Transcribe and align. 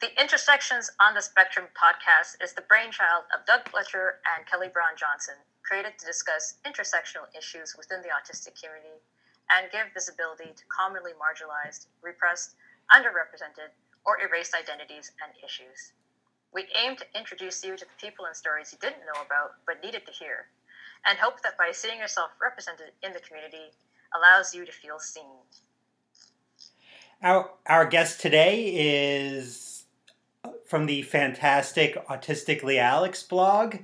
The 0.00 0.18
Intersections 0.18 0.88
on 0.98 1.12
the 1.12 1.20
Spectrum 1.20 1.68
podcast 1.76 2.40
is 2.42 2.54
the 2.54 2.64
brainchild 2.64 3.28
of 3.36 3.44
Doug 3.44 3.68
Fletcher 3.68 4.16
and 4.24 4.48
Kelly 4.48 4.72
Brown 4.72 4.96
Johnson, 4.96 5.36
created 5.60 5.92
to 5.98 6.06
discuss 6.06 6.56
intersectional 6.64 7.28
issues 7.36 7.76
within 7.76 8.00
the 8.00 8.08
autistic 8.08 8.56
community 8.56 8.96
and 9.52 9.68
give 9.68 9.92
visibility 9.92 10.56
to 10.56 10.64
commonly 10.72 11.12
marginalized, 11.20 11.92
repressed, 12.00 12.56
underrepresented, 12.88 13.76
or 14.08 14.16
erased 14.24 14.56
identities 14.56 15.12
and 15.20 15.36
issues. 15.44 15.92
We 16.48 16.64
aim 16.80 16.96
to 16.96 17.04
introduce 17.12 17.62
you 17.62 17.76
to 17.76 17.84
the 17.84 18.00
people 18.00 18.24
and 18.24 18.34
stories 18.34 18.72
you 18.72 18.80
didn't 18.80 19.04
know 19.04 19.20
about 19.20 19.60
but 19.66 19.84
needed 19.84 20.08
to 20.08 20.16
hear, 20.16 20.48
and 21.04 21.18
hope 21.18 21.42
that 21.44 21.58
by 21.58 21.76
seeing 21.76 22.00
yourself 22.00 22.30
represented 22.40 22.96
in 23.04 23.12
the 23.12 23.20
community 23.20 23.76
allows 24.16 24.54
you 24.54 24.64
to 24.64 24.72
feel 24.72 24.98
seen. 24.98 25.44
Our, 27.22 27.50
our 27.66 27.84
guest 27.84 28.22
today 28.22 28.72
is 28.72 29.69
from 30.70 30.86
the 30.86 31.02
fantastic 31.02 31.96
Autistically 32.06 32.78
Alex 32.78 33.24
blog. 33.24 33.78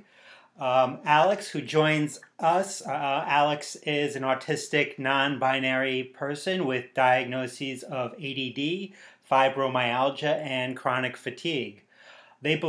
Um, 0.57 0.99
Alex, 1.03 1.49
who 1.49 1.61
joins 1.61 2.21
us, 2.39 2.81
uh, 2.81 3.25
Alex 3.27 3.75
is 3.83 4.15
an 4.15 4.23
autistic 4.23 4.97
non 4.97 5.37
binary 5.37 6.05
person 6.05 6.65
with 6.65 6.93
diagnoses 6.93 7.83
of 7.83 8.13
ADD, 8.13 8.93
fibromyalgia, 9.29 10.39
and 10.39 10.77
chronic 10.77 11.17
fatigue. 11.17 11.83
They, 12.41 12.61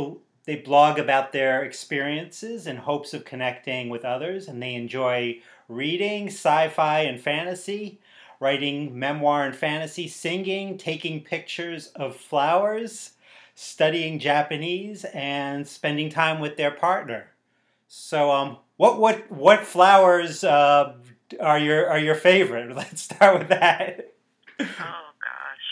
they 0.43 0.57
blog 0.57 0.99
about 0.99 1.31
their 1.31 1.63
experiences 1.63 2.67
in 2.67 2.75
hopes 2.75 3.13
of 3.13 3.23
connecting 3.23 3.87
with 3.87 4.03
others, 4.03 4.49
and 4.49 4.61
they 4.61 4.75
enjoy 4.75 5.39
reading 5.69 6.27
sci 6.27 6.67
fi 6.67 6.99
and 6.99 7.21
fantasy, 7.21 8.01
writing 8.41 8.99
memoir 8.99 9.45
and 9.45 9.55
fantasy, 9.55 10.09
singing, 10.09 10.77
taking 10.77 11.23
pictures 11.23 11.87
of 11.95 12.17
flowers, 12.17 13.13
studying 13.59 14.23
Japanese, 14.23 15.03
and 15.11 15.67
spending 15.67 16.07
time 16.07 16.39
with 16.39 16.55
their 16.55 16.71
partner. 16.71 17.27
So, 17.91 18.31
um, 18.31 18.57
what 18.77 18.99
what 19.03 19.27
what 19.27 19.67
flowers 19.67 20.47
uh, 20.47 20.95
are 21.43 21.59
your 21.59 21.91
are 21.91 21.99
your 21.99 22.15
favorite? 22.15 22.71
Let's 22.75 23.03
start 23.03 23.37
with 23.37 23.49
that. 23.51 24.15
Oh 24.63 25.09
gosh, 25.19 25.67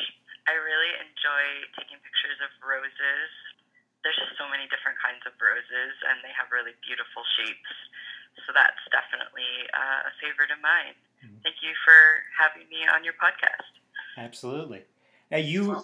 I 0.51 0.53
really 0.59 0.91
enjoy 0.99 1.43
taking 1.79 1.95
pictures 2.03 2.39
of 2.43 2.51
roses. 2.59 3.31
There's 4.03 4.19
just 4.19 4.35
so 4.35 4.51
many 4.51 4.67
different 4.67 4.99
kinds 4.99 5.23
of 5.23 5.31
roses, 5.39 5.95
and 6.11 6.19
they 6.27 6.35
have 6.35 6.51
really 6.51 6.75
beautiful 6.83 7.23
shapes. 7.39 7.75
So 8.43 8.51
that's 8.51 8.83
definitely 8.91 9.47
uh, 9.71 10.11
a 10.11 10.13
favorite 10.19 10.51
of 10.51 10.59
mine. 10.59 10.95
Mm-hmm. 11.23 11.39
Thank 11.39 11.63
you 11.63 11.71
for 11.87 12.23
having 12.35 12.67
me 12.67 12.83
on 12.87 13.07
your 13.07 13.15
podcast. 13.15 13.67
Absolutely. 14.19 14.83
Now 15.31 15.39
you 15.39 15.83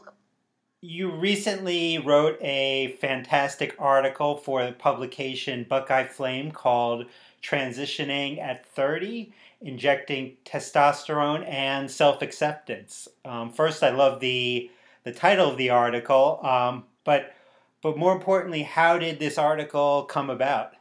you 0.83 1.09
recently 1.09 1.97
wrote 1.97 2.37
a 2.41 2.97
fantastic 2.99 3.73
article 3.79 4.35
for 4.35 4.65
the 4.65 4.73
publication 4.73 5.65
Buckeye 5.67 6.03
Flame 6.03 6.51
called 6.51 7.05
Transitioning 7.41 8.37
at 8.37 8.65
30 8.65 9.31
Injecting 9.61 10.35
Testosterone 10.43 11.47
and 11.47 11.89
Self 11.89 12.21
Acceptance. 12.21 13.07
Um, 13.23 13.49
first, 13.49 13.81
I 13.81 13.91
love 13.91 14.19
the, 14.19 14.69
the 15.05 15.13
title 15.13 15.49
of 15.49 15.55
the 15.55 15.69
article, 15.69 16.41
um, 16.43 16.83
but, 17.05 17.33
but 17.81 17.97
more 17.97 18.11
importantly, 18.11 18.63
how 18.63 18.97
did 18.97 19.19
this 19.19 19.37
article 19.37 20.03
come 20.03 20.29
about? 20.29 20.73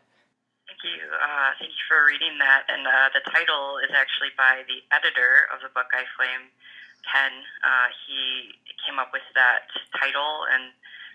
Thank 0.67 0.83
you. 0.83 1.06
Uh, 1.14 1.50
thank 1.61 1.70
you 1.70 1.84
for 1.86 2.05
reading 2.06 2.39
that. 2.41 2.64
And 2.69 2.84
uh, 2.89 3.14
the 3.14 3.30
title 3.30 3.78
is 3.78 3.95
actually 3.95 4.34
by 4.36 4.62
the 4.67 4.83
editor 4.91 5.47
of 5.55 5.62
the 5.62 5.69
Buckeye 5.73 6.11
Flame 6.17 6.50
Ken, 7.06 7.33
uh, 7.62 7.89
he 8.06 8.55
came 8.86 8.98
up 8.98 9.11
with 9.12 9.27
that 9.34 9.69
title 9.98 10.47
and 10.53 10.72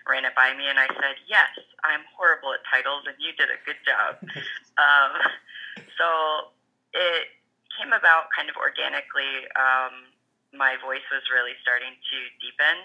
ran 0.08 0.24
it 0.24 0.32
by 0.34 0.56
me, 0.56 0.68
and 0.68 0.78
I 0.78 0.88
said, 0.88 1.20
"Yes, 1.26 1.52
I'm 1.84 2.04
horrible 2.16 2.54
at 2.54 2.60
titles, 2.64 3.04
and 3.06 3.16
you 3.18 3.32
did 3.36 3.50
a 3.50 3.60
good 3.64 3.80
job." 3.84 4.20
um, 4.80 5.12
so 5.96 6.52
it 6.94 7.28
came 7.76 7.92
about 7.92 8.32
kind 8.34 8.48
of 8.48 8.56
organically. 8.56 9.46
Um, 9.54 10.12
my 10.56 10.80
voice 10.80 11.04
was 11.12 11.22
really 11.28 11.52
starting 11.60 11.92
to 11.92 12.18
deepen, 12.40 12.76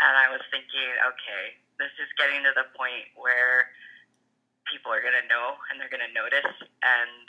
and 0.00 0.12
I 0.16 0.32
was 0.32 0.40
thinking, 0.50 0.88
okay, 1.04 1.60
this 1.78 1.92
is 2.00 2.08
getting 2.16 2.42
to 2.48 2.52
the 2.56 2.66
point 2.74 3.12
where 3.14 3.70
people 4.64 4.90
are 4.90 5.04
going 5.04 5.16
to 5.16 5.28
know 5.28 5.60
and 5.68 5.76
they're 5.76 5.92
going 5.92 6.04
to 6.04 6.14
notice. 6.16 6.54
And 6.82 7.28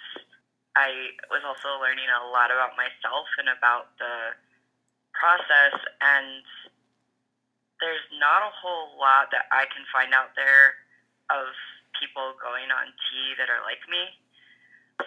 I 0.76 1.16
was 1.32 1.44
also 1.44 1.80
learning 1.80 2.08
a 2.08 2.32
lot 2.32 2.52
about 2.52 2.80
myself 2.80 3.28
and 3.40 3.52
about 3.52 3.96
the 4.00 4.36
process, 5.26 5.74
and 6.06 6.46
there's 7.82 8.06
not 8.22 8.46
a 8.46 8.54
whole 8.54 8.94
lot 9.02 9.34
that 9.34 9.50
I 9.50 9.66
can 9.74 9.82
find 9.90 10.14
out 10.14 10.38
there 10.38 10.78
of 11.34 11.50
people 11.98 12.38
going 12.38 12.70
on 12.70 12.94
T 12.94 13.34
that 13.42 13.50
are 13.50 13.66
like 13.66 13.82
me. 13.90 14.06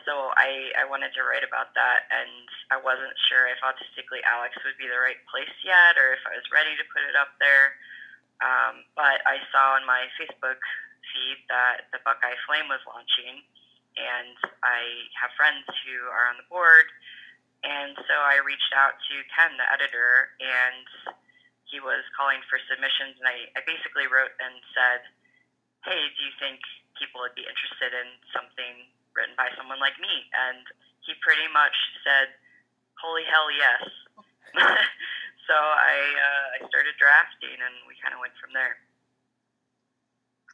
So 0.03 0.35
I, 0.35 0.75
I 0.75 0.85
wanted 0.91 1.15
to 1.15 1.23
write 1.23 1.47
about 1.47 1.73
that, 1.79 2.11
and 2.11 2.51
I 2.75 2.83
wasn't 2.83 3.15
sure 3.31 3.47
if 3.47 3.63
Autistically 3.63 4.21
Alex 4.27 4.59
would 4.67 4.77
be 4.77 4.91
the 4.91 4.99
right 4.99 5.23
place 5.31 5.55
yet, 5.63 5.95
or 5.95 6.13
if 6.13 6.21
I 6.27 6.35
was 6.35 6.45
ready 6.51 6.75
to 6.75 6.91
put 6.91 7.07
it 7.07 7.15
up 7.15 7.39
there. 7.39 7.79
Um, 8.43 8.85
but 8.99 9.23
I 9.25 9.39
saw 9.55 9.79
on 9.79 9.87
my 9.87 10.11
Facebook 10.19 10.61
feed 11.15 11.41
that 11.49 11.89
the 11.95 12.03
Buckeye 12.03 12.37
Flame 12.45 12.69
was 12.69 12.85
launching, 12.85 13.41
and 13.97 14.37
I 14.61 15.09
have 15.17 15.33
friends 15.39 15.65
who 15.87 16.11
are 16.11 16.29
on 16.29 16.37
the 16.37 16.49
board 16.51 16.91
and 17.67 17.99
so 18.07 18.15
I 18.15 18.39
reached 18.47 18.71
out 18.71 18.95
to 19.11 19.15
Ken, 19.35 19.59
the 19.59 19.67
editor, 19.67 20.31
and 20.39 20.87
he 21.67 21.83
was 21.83 22.07
calling 22.15 22.39
for 22.47 22.63
submissions. 22.71 23.19
And 23.19 23.27
I, 23.27 23.51
I 23.59 23.61
basically 23.67 24.07
wrote 24.07 24.33
and 24.39 24.55
said, 24.73 25.01
Hey, 25.83 25.99
do 25.99 26.21
you 26.23 26.35
think 26.39 26.63
people 26.99 27.23
would 27.23 27.35
be 27.35 27.47
interested 27.47 27.95
in 27.95 28.09
something 28.31 28.87
written 29.15 29.35
by 29.35 29.51
someone 29.59 29.83
like 29.83 29.99
me? 29.99 30.31
And 30.35 30.63
he 31.03 31.19
pretty 31.19 31.51
much 31.51 31.75
said, 32.07 32.31
Holy 33.03 33.27
hell, 33.27 33.51
yes. 33.51 33.83
so 35.47 35.55
I, 35.55 35.95
uh, 35.99 36.47
I 36.59 36.59
started 36.67 36.95
drafting, 36.99 37.59
and 37.59 37.75
we 37.87 37.95
kind 37.99 38.15
of 38.15 38.23
went 38.23 38.35
from 38.39 38.55
there. 38.55 38.79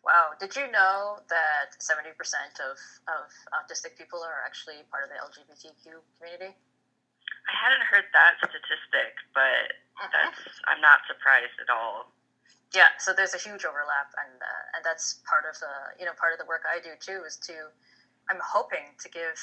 Wow. 0.05 0.37
Did 0.37 0.53
you 0.53 0.69
know 0.69 1.25
that 1.33 1.73
70% 1.81 2.13
of, 2.61 2.77
of 3.09 3.25
autistic 3.57 3.97
people 3.97 4.21
are 4.21 4.45
actually 4.45 4.85
part 4.93 5.09
of 5.09 5.09
the 5.09 5.17
LGBTQ 5.17 5.97
community? 6.21 6.53
I 7.49 7.53
hadn't 7.53 7.85
heard 7.85 8.09
that 8.17 8.41
statistic, 8.41 9.13
but 9.37 9.77
that's 10.01 10.41
I'm 10.65 10.81
not 10.81 11.05
surprised 11.05 11.57
at 11.61 11.69
all. 11.69 12.13
Yeah, 12.73 12.91
so 12.99 13.13
there's 13.15 13.37
a 13.37 13.43
huge 13.43 13.63
overlap, 13.69 14.11
and 14.17 14.37
uh, 14.41 14.77
and 14.77 14.83
that's 14.83 15.23
part 15.29 15.45
of 15.45 15.55
the 15.61 16.01
you 16.01 16.07
know 16.09 16.17
part 16.17 16.33
of 16.33 16.41
the 16.41 16.49
work 16.49 16.65
I 16.65 16.81
do 16.81 16.97
too 16.99 17.23
is 17.23 17.37
to 17.47 17.69
I'm 18.33 18.41
hoping 18.41 18.97
to 18.99 19.09
give 19.13 19.37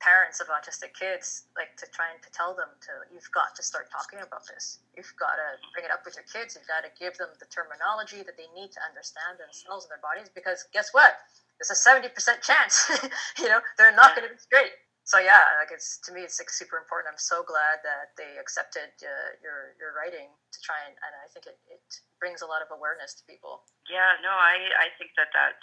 parents 0.00 0.40
of 0.40 0.52
autistic 0.52 0.92
kids 0.92 1.48
like 1.56 1.72
to 1.80 1.88
try 1.96 2.12
and 2.12 2.20
to 2.20 2.28
tell 2.32 2.52
them 2.52 2.68
to 2.76 2.92
you've 3.08 3.30
got 3.32 3.56
to 3.56 3.62
start 3.62 3.88
talking 3.92 4.20
about 4.24 4.44
this. 4.48 4.80
You've 4.96 5.12
got 5.20 5.36
to 5.36 5.60
bring 5.72 5.84
it 5.84 5.92
up 5.92 6.04
with 6.04 6.16
your 6.16 6.28
kids. 6.28 6.56
You've 6.56 6.68
got 6.68 6.84
to 6.84 6.92
give 6.96 7.16
them 7.16 7.32
the 7.40 7.48
terminology 7.48 8.24
that 8.24 8.36
they 8.36 8.48
need 8.52 8.72
to 8.76 8.80
understand 8.84 9.40
themselves 9.40 9.88
and 9.88 9.92
their 9.92 10.04
bodies 10.04 10.28
because 10.32 10.64
guess 10.72 10.92
what? 10.92 11.20
There's 11.56 11.70
a 11.70 11.78
70% 11.78 12.10
chance 12.42 12.90
you 13.38 13.48
know 13.48 13.60
they're 13.78 13.94
not 13.94 14.16
going 14.16 14.26
to 14.28 14.34
be 14.34 14.40
straight 14.40 14.74
so 15.04 15.20
yeah, 15.20 15.60
like 15.60 15.68
it's 15.68 16.00
to 16.08 16.16
me, 16.16 16.24
it's 16.24 16.40
like 16.40 16.48
super 16.48 16.80
important. 16.80 17.12
I'm 17.12 17.20
so 17.20 17.44
glad 17.44 17.84
that 17.84 18.16
they 18.16 18.40
accepted 18.40 18.88
uh, 19.04 19.36
your 19.44 19.76
your 19.76 19.92
writing 19.92 20.32
to 20.32 20.58
try 20.64 20.80
and, 20.88 20.96
and 20.96 21.12
I 21.20 21.28
think 21.28 21.44
it, 21.44 21.60
it 21.68 21.84
brings 22.16 22.40
a 22.40 22.48
lot 22.48 22.64
of 22.64 22.72
awareness 22.72 23.12
to 23.20 23.22
people. 23.28 23.68
Yeah, 23.84 24.16
no, 24.24 24.32
I 24.32 24.72
I 24.80 24.88
think 24.96 25.12
that 25.20 25.28
that's 25.36 25.60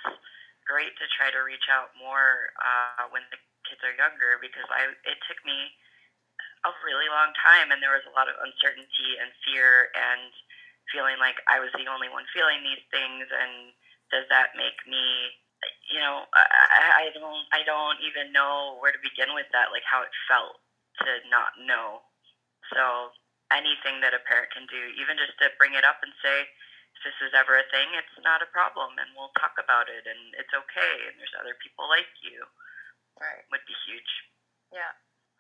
great 0.70 0.94
to 1.02 1.10
try 1.18 1.34
to 1.34 1.42
reach 1.42 1.66
out 1.74 1.90
more 1.98 2.54
uh, 2.62 3.10
when 3.10 3.26
the 3.34 3.42
kids 3.66 3.82
are 3.82 3.98
younger 3.98 4.38
because 4.38 4.70
I 4.70 4.94
it 5.10 5.18
took 5.26 5.42
me 5.42 5.74
a 6.62 6.72
really 6.86 7.10
long 7.10 7.34
time 7.42 7.74
and 7.74 7.82
there 7.82 7.98
was 7.98 8.06
a 8.06 8.14
lot 8.14 8.30
of 8.30 8.38
uncertainty 8.38 9.18
and 9.18 9.34
fear 9.42 9.90
and 9.98 10.30
feeling 10.94 11.18
like 11.18 11.42
I 11.50 11.58
was 11.58 11.74
the 11.74 11.90
only 11.90 12.14
one 12.14 12.30
feeling 12.30 12.62
these 12.62 12.86
things 12.94 13.26
and 13.26 13.74
does 14.14 14.30
that 14.30 14.54
make 14.54 14.78
me 14.86 15.34
you 15.92 16.00
know, 16.02 16.26
I, 16.34 17.06
I 17.06 17.14
don't, 17.14 17.46
I 17.54 17.62
don't 17.66 18.00
even 18.02 18.34
know 18.34 18.80
where 18.82 18.92
to 18.92 19.02
begin 19.02 19.34
with 19.38 19.50
that, 19.54 19.70
like 19.70 19.86
how 19.86 20.02
it 20.02 20.14
felt 20.26 20.58
to 21.04 21.10
not 21.30 21.54
know. 21.62 22.02
So 22.74 23.14
anything 23.52 24.00
that 24.02 24.16
a 24.16 24.24
parent 24.24 24.50
can 24.56 24.66
do, 24.72 24.82
even 24.98 25.20
just 25.20 25.36
to 25.44 25.54
bring 25.60 25.76
it 25.76 25.84
up 25.84 26.00
and 26.02 26.14
say, 26.24 26.48
if 26.96 27.02
this 27.08 27.18
is 27.24 27.34
ever 27.36 27.56
a 27.56 27.66
thing, 27.72 27.88
it's 27.96 28.18
not 28.20 28.44
a 28.44 28.50
problem, 28.52 28.96
and 29.00 29.10
we'll 29.16 29.34
talk 29.40 29.56
about 29.60 29.88
it, 29.88 30.04
and 30.04 30.36
it's 30.36 30.52
okay, 30.52 30.96
and 31.08 31.16
there's 31.18 31.36
other 31.40 31.56
people 31.64 31.88
like 31.88 32.10
you. 32.20 32.44
Right. 33.20 33.44
Would 33.52 33.64
be 33.68 33.78
huge. 33.88 34.12
Yeah. 34.72 34.92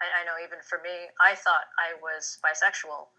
I, 0.02 0.22
I 0.22 0.26
know 0.26 0.40
even 0.42 0.60
for 0.66 0.82
me, 0.82 1.12
I 1.22 1.38
thought 1.38 1.70
I 1.78 1.94
was 2.02 2.40
bisexual. 2.42 3.12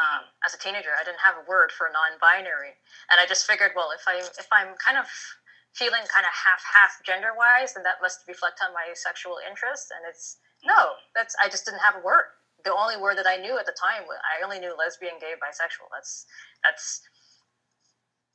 Um, 0.00 0.24
as 0.46 0.56
a 0.56 0.60
teenager, 0.60 0.96
I 0.96 1.04
didn't 1.04 1.20
have 1.20 1.36
a 1.36 1.44
word 1.44 1.68
for 1.68 1.92
non-binary, 1.92 2.72
and 3.12 3.20
I 3.20 3.28
just 3.28 3.44
figured, 3.44 3.76
well, 3.76 3.92
if 3.92 4.08
I 4.08 4.24
if 4.24 4.48
I'm 4.48 4.72
kind 4.80 4.96
of 4.96 5.04
feeling 5.74 6.04
kind 6.12 6.24
of 6.24 6.32
half 6.32 6.62
half 6.62 7.00
gender 7.04 7.32
wise, 7.36 7.76
and 7.76 7.84
that 7.84 8.00
must 8.00 8.24
reflect 8.28 8.60
on 8.60 8.72
my 8.72 8.92
sexual 8.94 9.38
interests. 9.42 9.90
And 9.90 10.04
it's 10.08 10.38
no, 10.64 10.96
that's 11.14 11.34
I 11.40 11.48
just 11.48 11.64
didn't 11.64 11.80
have 11.80 11.96
a 11.96 12.04
word. 12.04 12.32
The 12.64 12.74
only 12.74 12.94
word 12.94 13.18
that 13.18 13.26
I 13.26 13.36
knew 13.42 13.58
at 13.58 13.66
the 13.66 13.74
time, 13.74 14.06
I 14.06 14.44
only 14.44 14.62
knew 14.62 14.76
lesbian, 14.78 15.18
gay, 15.18 15.34
bisexual. 15.40 15.90
That's 15.90 16.26
that's 16.62 17.02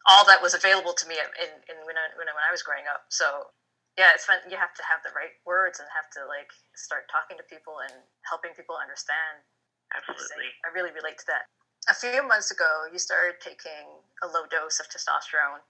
all 0.07 0.23
that 0.25 0.41
was 0.41 0.55
available 0.55 0.95
to 0.95 1.05
me 1.07 1.19
in, 1.19 1.51
in 1.67 1.77
when, 1.83 1.99
I, 1.99 2.07
when, 2.15 2.31
I, 2.31 2.33
when 2.33 2.45
I 2.47 2.51
was 2.51 2.63
growing 2.63 2.87
up. 2.87 3.11
So 3.11 3.51
yeah, 3.99 4.15
it's 4.15 4.23
fun. 4.23 4.39
You 4.47 4.55
have 4.55 4.71
to 4.77 4.85
have 4.87 5.03
the 5.03 5.11
right 5.17 5.35
words 5.43 5.81
and 5.81 5.87
have 5.91 6.07
to 6.15 6.23
like 6.29 6.47
start 6.77 7.09
talking 7.11 7.35
to 7.35 7.45
people 7.49 7.81
and 7.83 7.91
helping 8.29 8.55
people 8.55 8.79
understand. 8.79 9.43
Absolutely. 9.91 10.53
I 10.63 10.71
really 10.71 10.93
relate 10.95 11.19
to 11.25 11.27
that. 11.33 11.51
A 11.89 11.95
few 11.95 12.21
months 12.21 12.51
ago, 12.51 12.87
you 12.91 12.99
started 12.99 13.39
taking 13.41 13.87
a 14.21 14.27
low 14.27 14.45
dose 14.47 14.79
of 14.79 14.87
testosterone. 14.87 15.63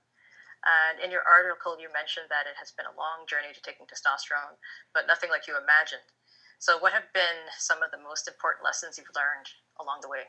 And 0.68 1.00
in 1.00 1.16
your 1.16 1.24
article, 1.24 1.80
you 1.80 1.88
mentioned 1.96 2.28
that 2.28 2.44
it 2.44 2.60
has 2.60 2.76
been 2.76 2.92
a 2.92 3.00
long 3.00 3.24
journey 3.24 3.56
to 3.56 3.64
taking 3.64 3.88
testosterone, 3.88 4.60
but 4.92 5.08
nothing 5.08 5.32
like 5.32 5.48
you 5.48 5.56
imagined. 5.56 6.04
So, 6.60 6.76
what 6.82 6.92
have 6.92 7.08
been 7.16 7.48
some 7.56 7.80
of 7.80 7.94
the 7.96 8.02
most 8.02 8.28
important 8.28 8.68
lessons 8.68 9.00
you've 9.00 9.14
learned 9.16 9.48
along 9.80 10.04
the 10.04 10.12
way? 10.12 10.28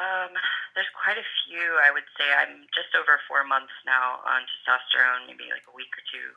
Um, 0.00 0.32
there's 0.76 0.88
quite 0.92 1.16
a 1.16 1.26
few. 1.44 1.80
I 1.80 1.92
would 1.92 2.06
say 2.16 2.28
I'm 2.28 2.68
just 2.72 2.92
over 2.96 3.20
four 3.28 3.44
months 3.44 3.72
now 3.84 4.24
on 4.24 4.44
testosterone, 4.44 5.28
maybe 5.28 5.48
like 5.52 5.64
a 5.68 5.74
week 5.76 5.92
or 5.96 6.04
two 6.08 6.36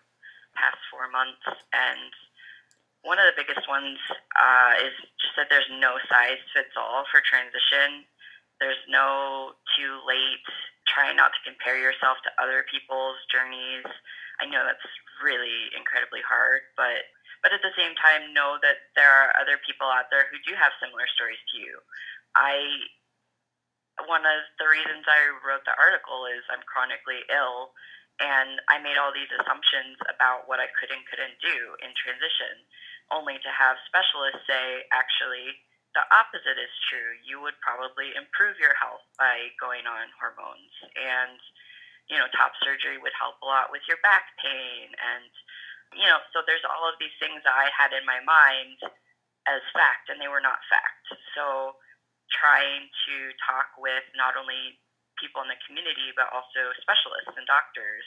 past 0.56 0.80
four 0.90 1.12
months. 1.12 1.44
And 1.76 2.12
one 3.04 3.20
of 3.20 3.28
the 3.28 3.36
biggest 3.36 3.68
ones 3.68 4.00
uh, 4.36 4.74
is 4.84 4.96
just 5.20 5.36
that 5.40 5.48
there's 5.52 5.68
no 5.80 5.96
size 6.08 6.42
fits 6.52 6.76
all 6.76 7.08
for 7.12 7.24
transition. 7.24 8.04
There's 8.60 8.82
no 8.92 9.56
too 9.78 10.04
late. 10.04 10.48
Try 10.90 11.14
not 11.14 11.32
to 11.38 11.46
compare 11.46 11.78
yourself 11.78 12.18
to 12.26 12.34
other 12.42 12.66
people's 12.66 13.22
journeys. 13.30 13.86
I 14.42 14.50
know 14.50 14.66
that's 14.66 14.84
really 15.22 15.70
incredibly 15.78 16.26
hard, 16.26 16.66
but 16.74 17.06
but 17.40 17.56
at 17.56 17.64
the 17.64 17.72
same 17.78 17.96
time 17.96 18.36
know 18.36 18.60
that 18.60 18.92
there 19.00 19.08
are 19.08 19.32
other 19.40 19.56
people 19.64 19.88
out 19.88 20.12
there 20.12 20.28
who 20.28 20.42
do 20.44 20.58
have 20.60 20.76
similar 20.82 21.08
stories 21.16 21.40
to 21.54 21.56
you. 21.62 21.80
I 22.36 22.84
one 24.08 24.24
of 24.24 24.48
the 24.58 24.68
reasons 24.68 25.04
I 25.08 25.28
wrote 25.44 25.64
the 25.68 25.76
article 25.76 26.28
is 26.28 26.44
I'm 26.48 26.64
chronically 26.64 27.24
ill 27.32 27.76
and 28.20 28.60
I 28.68 28.80
made 28.84 29.00
all 29.00 29.16
these 29.16 29.32
assumptions 29.32 29.96
about 30.12 30.48
what 30.48 30.60
I 30.60 30.68
could 30.76 30.92
and 30.92 31.04
couldn't 31.08 31.40
do 31.40 31.76
in 31.80 31.96
transition, 31.96 32.68
only 33.12 33.40
to 33.40 33.52
have 33.52 33.80
specialists 33.88 34.44
say, 34.44 34.84
actually, 34.92 35.56
the 35.98 36.06
opposite 36.14 36.60
is 36.62 36.74
true. 36.90 37.18
You 37.26 37.42
would 37.42 37.58
probably 37.66 38.14
improve 38.14 38.62
your 38.62 38.78
health 38.78 39.04
by 39.18 39.50
going 39.58 39.90
on 39.90 40.14
hormones. 40.22 40.74
And, 40.94 41.40
you 42.08 42.18
know, 42.18 42.30
top 42.34 42.54
surgery 42.62 43.02
would 43.02 43.16
help 43.18 43.42
a 43.42 43.50
lot 43.50 43.74
with 43.74 43.82
your 43.90 43.98
back 44.06 44.30
pain 44.42 44.94
and 44.94 45.30
you 45.96 46.06
know, 46.06 46.22
so 46.34 46.46
there's 46.46 46.66
all 46.66 46.86
of 46.86 47.02
these 47.02 47.14
things 47.18 47.42
I 47.46 47.74
had 47.74 47.98
in 47.98 48.06
my 48.06 48.22
mind 48.22 48.78
as 49.50 49.62
fact, 49.74 50.14
and 50.14 50.22
they 50.22 50.30
were 50.30 50.44
not 50.44 50.62
fact. 50.70 51.10
So 51.34 51.74
trying 52.30 52.86
to 53.10 53.16
talk 53.42 53.74
with 53.82 54.06
not 54.14 54.38
only 54.38 54.78
people 55.18 55.42
in 55.42 55.50
the 55.50 55.58
community, 55.66 56.14
but 56.14 56.30
also 56.30 56.70
specialists 56.78 57.34
and 57.34 57.48
doctors. 57.50 58.06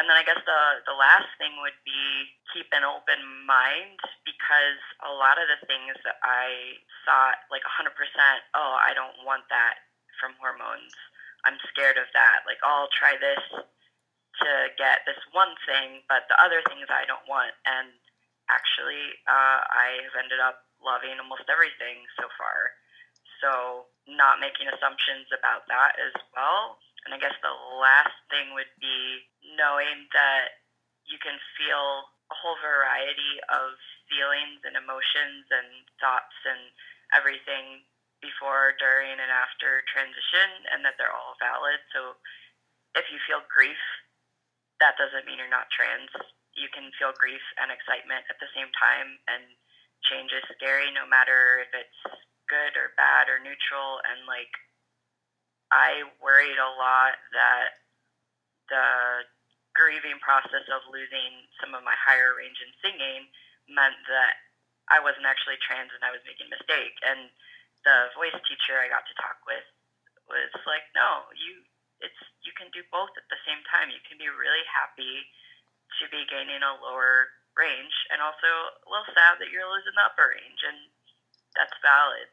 And 0.00 0.08
then 0.08 0.16
I 0.16 0.24
guess 0.24 0.40
the, 0.48 0.62
the 0.88 0.96
last 0.96 1.28
thing 1.36 1.60
would 1.60 1.76
be 1.84 2.32
keep 2.56 2.72
an 2.72 2.88
open 2.88 3.20
mind 3.44 4.00
because 4.24 4.80
a 5.04 5.12
lot 5.12 5.36
of 5.36 5.44
the 5.44 5.60
things 5.68 5.92
that 6.08 6.16
I 6.24 6.80
thought, 7.04 7.44
like 7.52 7.60
100%, 7.68 7.92
oh, 8.56 8.80
I 8.80 8.96
don't 8.96 9.20
want 9.28 9.44
that 9.52 9.84
from 10.16 10.40
hormones. 10.40 10.96
I'm 11.44 11.60
scared 11.68 12.00
of 12.00 12.08
that. 12.16 12.48
Like, 12.48 12.64
oh, 12.64 12.88
I'll 12.88 12.96
try 12.96 13.20
this 13.20 13.44
to 13.60 14.50
get 14.80 15.04
this 15.04 15.20
one 15.36 15.52
thing, 15.68 16.00
but 16.08 16.24
the 16.32 16.40
other 16.40 16.64
things 16.64 16.88
I 16.88 17.04
don't 17.04 17.28
want. 17.28 17.52
And 17.68 17.92
actually, 18.48 19.20
uh, 19.28 19.68
I 19.68 20.00
have 20.08 20.16
ended 20.16 20.40
up 20.40 20.64
loving 20.80 21.20
almost 21.20 21.44
everything 21.52 22.08
so 22.16 22.24
far. 22.40 22.72
So, 23.44 23.84
not 24.08 24.40
making 24.40 24.68
assumptions 24.72 25.28
about 25.28 25.68
that 25.68 26.00
as 26.00 26.16
well. 26.32 26.80
And 27.04 27.16
I 27.16 27.18
guess 27.18 27.36
the 27.40 27.54
last 27.80 28.16
thing 28.28 28.52
would 28.52 28.70
be 28.80 29.24
knowing 29.56 30.08
that 30.12 30.60
you 31.08 31.16
can 31.18 31.36
feel 31.56 32.06
a 32.30 32.36
whole 32.36 32.60
variety 32.60 33.40
of 33.50 33.74
feelings 34.06 34.62
and 34.62 34.76
emotions 34.76 35.48
and 35.50 35.86
thoughts 35.98 36.36
and 36.46 36.70
everything 37.16 37.82
before, 38.20 38.76
during, 38.76 39.16
and 39.16 39.32
after 39.32 39.80
transition, 39.88 40.68
and 40.70 40.84
that 40.84 41.00
they're 41.00 41.14
all 41.14 41.40
valid. 41.40 41.80
So, 41.96 42.20
if 42.92 43.08
you 43.08 43.16
feel 43.24 43.40
grief 43.48 43.80
that 44.80 44.96
doesn't 44.96 45.28
mean 45.28 45.38
you're 45.38 45.52
not 45.52 45.70
trans. 45.70 46.08
You 46.56 46.72
can 46.72 46.90
feel 46.96 47.14
grief 47.14 47.44
and 47.60 47.70
excitement 47.70 48.26
at 48.32 48.40
the 48.40 48.50
same 48.56 48.72
time, 48.74 49.20
and 49.28 49.44
change 50.08 50.32
is 50.32 50.44
scary 50.56 50.88
no 50.90 51.04
matter 51.06 51.62
if 51.62 51.70
it's 51.76 52.00
good 52.48 52.74
or 52.74 52.96
bad 52.96 53.28
or 53.28 53.38
neutral. 53.38 54.00
And 54.08 54.24
like, 54.26 54.50
I 55.70 56.02
worried 56.18 56.58
a 56.58 56.74
lot 56.74 57.14
that 57.34 57.78
the 58.70 58.86
grieving 59.74 60.18
process 60.18 60.66
of 60.70 60.82
losing 60.90 61.46
some 61.62 61.74
of 61.74 61.86
my 61.86 61.94
higher 61.94 62.34
range 62.34 62.58
in 62.58 62.70
singing 62.82 63.30
meant 63.70 63.98
that 64.10 64.34
I 64.90 64.98
wasn't 64.98 65.30
actually 65.30 65.62
trans 65.62 65.94
and 65.94 66.02
I 66.02 66.10
was 66.10 66.22
making 66.26 66.50
a 66.50 66.54
mistake. 66.58 66.98
And 67.06 67.30
the 67.86 68.10
voice 68.18 68.34
teacher 68.44 68.82
I 68.82 68.90
got 68.90 69.06
to 69.06 69.14
talk 69.22 69.38
with 69.46 69.66
was 70.26 70.50
like, 70.66 70.86
no, 70.94 71.30
you 71.38 71.62
it's 72.00 72.20
you 72.40 72.50
can 72.56 72.72
do 72.72 72.80
both 72.88 73.12
at 73.14 73.28
the 73.28 73.40
same 73.44 73.60
time. 73.68 73.92
You 73.92 74.02
can 74.08 74.16
be 74.16 74.32
really 74.32 74.64
happy 74.66 75.28
to 76.00 76.04
be 76.08 76.26
gaining 76.26 76.64
a 76.64 76.78
lower 76.80 77.30
range 77.58 77.94
and 78.08 78.22
also 78.22 78.48
a 78.48 78.88
little 78.88 79.10
sad 79.12 79.36
that 79.42 79.50
you're 79.52 79.68
losing 79.68 79.94
the 79.94 80.06
upper 80.06 80.32
range 80.32 80.60
and 80.64 80.78
that's 81.54 81.74
valid. 81.82 82.30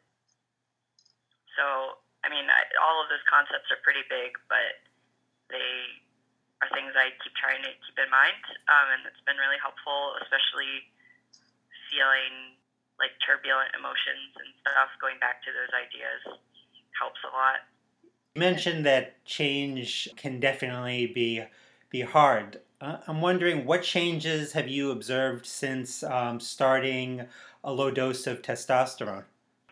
So, 1.57 1.97
I 2.25 2.29
mean, 2.29 2.49
I, 2.49 2.61
all 2.81 3.01
of 3.01 3.07
those 3.09 3.23
concepts 3.29 3.69
are 3.69 3.81
pretty 3.85 4.03
big, 4.09 4.33
but 4.49 4.77
they 5.49 6.01
are 6.61 6.69
things 6.73 6.97
I 6.97 7.13
keep 7.21 7.33
trying 7.37 7.61
to 7.61 7.71
keep 7.85 7.97
in 7.97 8.09
mind, 8.09 8.41
um, 8.69 8.87
and 8.97 9.01
it's 9.05 9.21
been 9.25 9.37
really 9.37 9.61
helpful, 9.61 10.17
especially 10.25 10.89
feeling 11.93 12.57
like 12.97 13.13
turbulent 13.21 13.71
emotions 13.77 14.33
and 14.41 14.49
stuff. 14.61 14.89
Going 14.97 15.21
back 15.21 15.45
to 15.45 15.53
those 15.53 15.71
ideas 15.73 16.41
helps 16.97 17.21
a 17.23 17.31
lot. 17.31 17.61
You 18.35 18.41
mentioned 18.41 18.85
that 18.85 19.23
change 19.25 20.09
can 20.17 20.39
definitely 20.39 21.07
be 21.07 21.43
be 21.89 22.01
hard. 22.01 22.59
Uh, 22.81 22.97
I'm 23.07 23.21
wondering 23.21 23.65
what 23.65 23.83
changes 23.83 24.53
have 24.53 24.67
you 24.67 24.91
observed 24.91 25.45
since 25.45 26.03
um, 26.03 26.39
starting 26.39 27.25
a 27.63 27.71
low 27.71 27.89
dose 27.89 28.27
of 28.27 28.41
testosterone? 28.41 29.23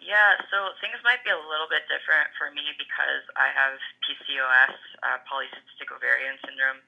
Yeah, 0.05 0.37
so 0.53 0.77
things 0.85 1.01
might 1.01 1.25
be 1.25 1.33
a 1.33 1.41
little 1.49 1.65
bit 1.65 1.89
different 1.89 2.29
for 2.37 2.53
me 2.53 2.61
because 2.77 3.25
I 3.33 3.49
have 3.49 3.81
PCOS, 4.05 4.77
uh, 5.01 5.17
polycystic 5.25 5.89
ovarian 5.89 6.37
syndrome. 6.45 6.85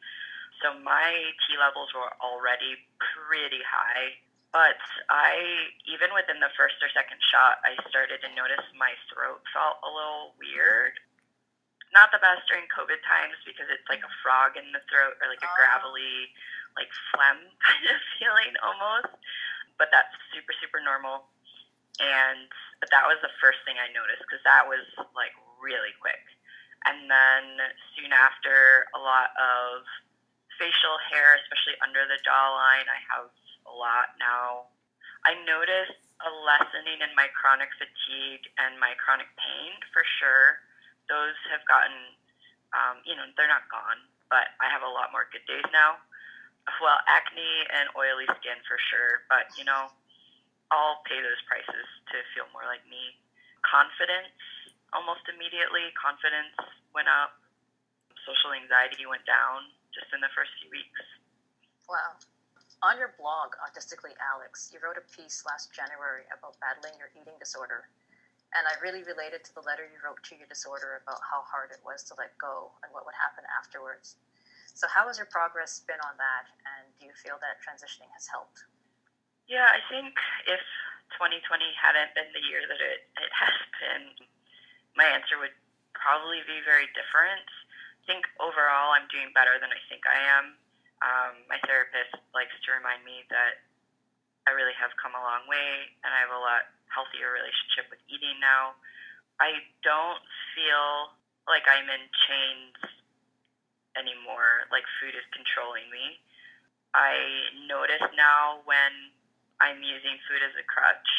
So 0.61 0.77
my 0.85 1.33
T 1.45 1.57
levels 1.57 1.89
were 1.97 2.13
already 2.21 2.77
pretty 3.01 3.65
high. 3.65 4.21
But 4.53 4.77
I, 5.09 5.73
even 5.89 6.13
within 6.13 6.37
the 6.39 6.53
first 6.53 6.77
or 6.79 6.93
second 6.93 7.17
shot, 7.33 7.57
I 7.65 7.73
started 7.89 8.21
to 8.21 8.29
notice 8.37 8.63
my 8.77 8.93
throat 9.09 9.41
felt 9.49 9.81
a 9.81 9.89
little 9.89 10.37
weird 10.37 11.01
not 11.95 12.11
the 12.11 12.19
best 12.19 12.43
during 12.51 12.67
COVID 12.71 12.99
times 13.03 13.39
because 13.47 13.67
it's 13.71 13.85
like 13.87 14.03
a 14.03 14.11
frog 14.23 14.59
in 14.59 14.69
the 14.75 14.83
throat 14.91 15.15
or 15.23 15.31
like 15.31 15.43
a 15.43 15.51
gravelly, 15.55 16.31
like 16.75 16.91
phlegm 17.13 17.47
kind 17.65 17.85
of 17.87 17.99
feeling 18.19 18.53
almost. 18.59 19.15
But 19.79 19.93
that's 19.93 20.11
super, 20.33 20.51
super 20.57 20.81
normal. 20.81 21.29
And, 22.01 22.49
but 22.79 22.89
that 22.93 23.05
was 23.09 23.17
the 23.25 23.33
first 23.41 23.61
thing 23.65 23.75
I 23.79 23.89
noticed 23.91 24.23
because 24.25 24.43
that 24.45 24.65
was 24.65 24.85
like 25.17 25.33
really 25.57 25.93
quick. 25.97 26.21
And 26.85 27.09
then 27.09 27.43
soon 27.97 28.13
after, 28.13 28.87
a 28.95 29.01
lot 29.01 29.33
of 29.35 29.83
facial 30.55 30.97
hair, 31.09 31.37
especially 31.41 31.75
under 31.83 32.05
the 32.05 32.21
jawline. 32.23 32.87
I 32.87 32.99
have 33.13 33.29
a 33.65 33.73
lot 33.73 34.15
now. 34.21 34.69
I 35.25 35.35
noticed 35.43 35.97
a 36.23 36.31
lessening 36.45 37.01
in 37.03 37.11
my 37.13 37.29
chronic 37.33 37.69
fatigue 37.77 38.45
and 38.57 38.79
my 38.79 38.97
chronic 38.97 39.29
pain 39.37 39.75
for 39.93 40.01
sure 40.17 40.61
those 41.07 41.35
have 41.51 41.63
gotten, 41.67 41.95
um, 42.75 42.99
you 43.07 43.15
know, 43.15 43.23
they're 43.35 43.49
not 43.49 43.67
gone, 43.71 43.99
but 44.27 44.51
I 44.59 44.67
have 44.67 44.83
a 44.83 44.91
lot 44.91 45.11
more 45.15 45.27
good 45.31 45.43
days 45.47 45.65
now. 45.71 45.99
Well, 46.83 46.99
acne 47.07 47.63
and 47.71 47.87
oily 47.95 48.27
skin 48.39 48.59
for 48.67 48.75
sure, 48.91 49.23
but 49.31 49.47
you 49.55 49.63
know, 49.63 49.87
I'll 50.71 50.99
pay 51.07 51.19
those 51.23 51.39
prices 51.47 51.87
to 52.11 52.15
feel 52.35 52.47
more 52.51 52.67
like 52.67 52.83
me. 52.87 53.15
Confidence 53.63 54.35
almost 54.91 55.23
immediately. 55.31 55.91
Confidence 55.95 56.55
went 56.91 57.07
up. 57.07 57.39
Social 58.27 58.51
anxiety 58.51 59.07
went 59.07 59.23
down 59.23 59.71
just 59.95 60.11
in 60.11 60.19
the 60.19 60.31
first 60.35 60.51
few 60.59 60.67
weeks. 60.67 61.01
Wow. 61.87 62.19
On 62.83 62.99
your 62.99 63.15
blog, 63.15 63.55
Autistically 63.63 64.13
Alex, 64.19 64.69
you 64.69 64.77
wrote 64.83 64.99
a 64.99 65.05
piece 65.15 65.47
last 65.47 65.71
January 65.71 66.27
about 66.29 66.59
battling 66.59 66.93
your 66.99 67.09
eating 67.15 67.39
disorder 67.39 67.87
and 68.55 68.63
I 68.63 68.79
really 68.79 69.03
related 69.03 69.43
to 69.43 69.51
the 69.51 69.65
letter 69.65 69.83
you 69.83 69.99
wrote 69.99 70.23
to 70.31 70.33
your 70.37 70.47
disorder 70.47 71.03
about 71.03 71.19
how 71.19 71.43
hard 71.43 71.75
it 71.75 71.83
was 71.83 72.03
to 72.07 72.13
let 72.15 72.31
go 72.39 72.71
and 72.83 72.93
what 72.95 73.03
would 73.03 73.17
happen 73.17 73.43
afterwards. 73.59 74.15
So, 74.71 74.87
how 74.87 75.09
has 75.09 75.17
your 75.17 75.27
progress 75.27 75.81
been 75.83 75.99
on 76.05 76.15
that, 76.21 76.45
and 76.77 76.85
do 77.01 77.09
you 77.09 77.15
feel 77.17 77.41
that 77.41 77.59
transitioning 77.65 78.13
has 78.13 78.29
helped? 78.29 78.63
Yeah, 79.47 79.63
I 79.63 79.79
think 79.87 80.11
if 80.43 80.59
2020 81.15 81.39
hadn't 81.79 82.11
been 82.11 82.27
the 82.35 82.43
year 82.51 82.67
that 82.67 82.83
it, 82.83 83.07
it 83.15 83.31
has 83.31 83.55
been, 83.79 84.27
my 84.99 85.07
answer 85.07 85.39
would 85.39 85.55
probably 85.95 86.43
be 86.43 86.59
very 86.67 86.91
different. 86.91 87.47
I 87.47 88.03
think 88.03 88.27
overall 88.43 88.91
I'm 88.91 89.07
doing 89.07 89.31
better 89.31 89.55
than 89.55 89.71
I 89.71 89.79
think 89.87 90.03
I 90.03 90.19
am. 90.19 90.45
Um, 90.99 91.33
my 91.47 91.55
therapist 91.63 92.11
likes 92.35 92.51
to 92.67 92.75
remind 92.75 93.07
me 93.07 93.23
that 93.31 93.63
I 94.47 94.51
really 94.51 94.75
have 94.75 94.91
come 94.99 95.15
a 95.15 95.23
long 95.23 95.47
way 95.47 95.95
and 96.03 96.11
I 96.11 96.19
have 96.19 96.35
a 96.35 96.43
lot 96.43 96.67
healthier 96.91 97.31
relationship 97.31 97.87
with 97.87 98.03
eating 98.11 98.35
now. 98.43 98.75
I 99.39 99.63
don't 99.79 100.23
feel 100.59 101.15
like 101.47 101.63
I'm 101.71 101.87
in 101.87 102.03
chains 102.27 102.75
anymore, 103.95 104.67
like 104.75 104.83
food 104.99 105.15
is 105.15 105.23
controlling 105.31 105.87
me. 105.87 106.19
I 106.91 107.47
notice 107.69 108.03
now 108.15 108.59
when 108.67 109.15
I'm 109.59 109.81
using 109.81 110.17
food 110.29 110.41
as 110.45 110.53
a 110.57 110.65
crutch. 110.65 111.11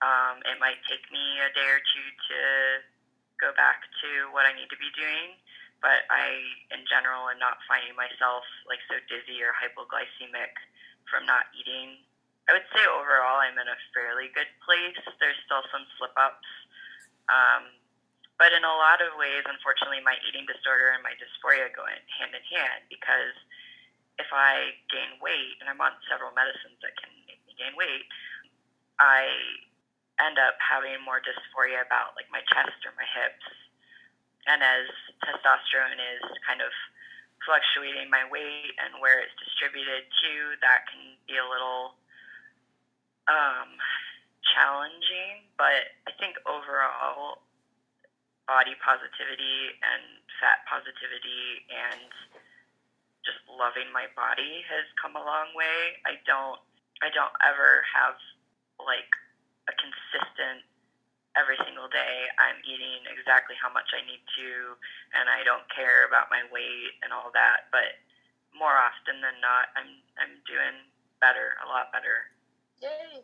Um, 0.00 0.40
it 0.48 0.56
might 0.62 0.80
take 0.88 1.04
me 1.12 1.22
a 1.44 1.50
day 1.52 1.68
or 1.68 1.82
two 1.82 2.08
to 2.08 2.40
go 3.42 3.50
back 3.56 3.84
to 4.04 4.32
what 4.32 4.48
I 4.48 4.56
need 4.56 4.72
to 4.72 4.80
be 4.80 4.88
doing, 4.96 5.36
but 5.84 6.08
I, 6.08 6.40
in 6.72 6.88
general, 6.88 7.28
am 7.28 7.40
not 7.40 7.60
finding 7.68 7.92
myself 7.96 8.44
like 8.64 8.80
so 8.88 8.96
dizzy 9.10 9.44
or 9.44 9.52
hypoglycemic 9.52 10.56
from 11.08 11.28
not 11.28 11.50
eating 11.56 12.00
I 12.50 12.58
would 12.58 12.66
say 12.74 12.82
overall 12.82 13.38
I'm 13.38 13.54
in 13.54 13.70
a 13.70 13.78
fairly 13.94 14.26
good 14.34 14.50
place. 14.66 14.98
There's 15.22 15.38
still 15.46 15.62
some 15.70 15.86
slip 15.94 16.10
ups. 16.18 16.50
Um, 17.30 17.70
but 18.42 18.50
in 18.50 18.66
a 18.66 18.74
lot 18.74 18.98
of 18.98 19.14
ways, 19.14 19.46
unfortunately, 19.46 20.02
my 20.02 20.18
eating 20.26 20.50
disorder 20.50 20.90
and 20.90 20.98
my 20.98 21.14
dysphoria 21.14 21.70
go 21.70 21.86
in 21.86 22.02
hand 22.18 22.34
in 22.34 22.42
hand 22.50 22.90
because 22.90 23.38
if 24.18 24.26
I 24.34 24.74
gain 24.90 25.22
weight, 25.22 25.62
and 25.62 25.70
I'm 25.70 25.78
on 25.78 25.94
several 26.10 26.34
medicines 26.34 26.74
that 26.82 26.98
can 26.98 27.14
gain 27.60 27.76
weight, 27.76 28.08
I 28.96 29.28
end 30.20 30.40
up 30.40 30.56
having 30.60 31.00
more 31.04 31.20
dysphoria 31.20 31.84
about 31.84 32.16
like 32.16 32.28
my 32.32 32.40
chest 32.48 32.80
or 32.88 32.96
my 32.96 33.04
hips. 33.04 33.44
And 34.48 34.64
as 34.64 34.88
testosterone 35.20 36.00
is 36.00 36.24
kind 36.48 36.64
of 36.64 36.72
fluctuating 37.44 38.08
my 38.08 38.24
weight 38.32 38.72
and 38.80 39.00
where 39.04 39.20
it's 39.20 39.36
distributed 39.36 40.08
to, 40.08 40.32
that 40.64 40.88
can 40.88 41.16
be 41.28 41.36
a 41.36 41.44
little 41.44 41.96
um, 43.28 43.76
challenging, 44.56 45.44
but 45.60 45.92
I 46.08 46.12
think 46.16 46.40
overall, 46.48 47.44
body 48.48 48.74
positivity 48.82 49.78
and 49.78 50.02
fat 50.42 50.66
positivity 50.66 51.62
and 51.70 52.10
just 53.22 53.38
loving 53.46 53.86
my 53.94 54.10
body 54.18 54.66
has 54.66 54.82
come 54.98 55.14
a 55.14 55.22
long 55.22 55.54
way. 55.54 56.02
I 56.02 56.18
don't 56.26 56.58
I 57.00 57.08
don't 57.12 57.32
ever 57.40 57.84
have 57.96 58.16
like 58.80 59.10
a 59.68 59.74
consistent 59.76 60.64
every 61.38 61.56
single 61.62 61.86
day 61.86 62.26
I'm 62.42 62.58
eating 62.66 63.06
exactly 63.06 63.54
how 63.54 63.70
much 63.70 63.94
I 63.94 64.02
need 64.02 64.20
to 64.20 64.74
and 65.14 65.30
I 65.30 65.46
don't 65.46 65.64
care 65.70 66.04
about 66.04 66.26
my 66.28 66.42
weight 66.50 66.98
and 67.06 67.14
all 67.14 67.30
that, 67.32 67.70
but 67.70 67.96
more 68.56 68.74
often 68.74 69.22
than 69.22 69.38
not 69.38 69.70
I'm 69.78 69.90
I'm 70.18 70.42
doing 70.44 70.90
better, 71.20 71.56
a 71.64 71.66
lot 71.68 71.92
better. 71.92 72.32
Yay! 72.82 73.22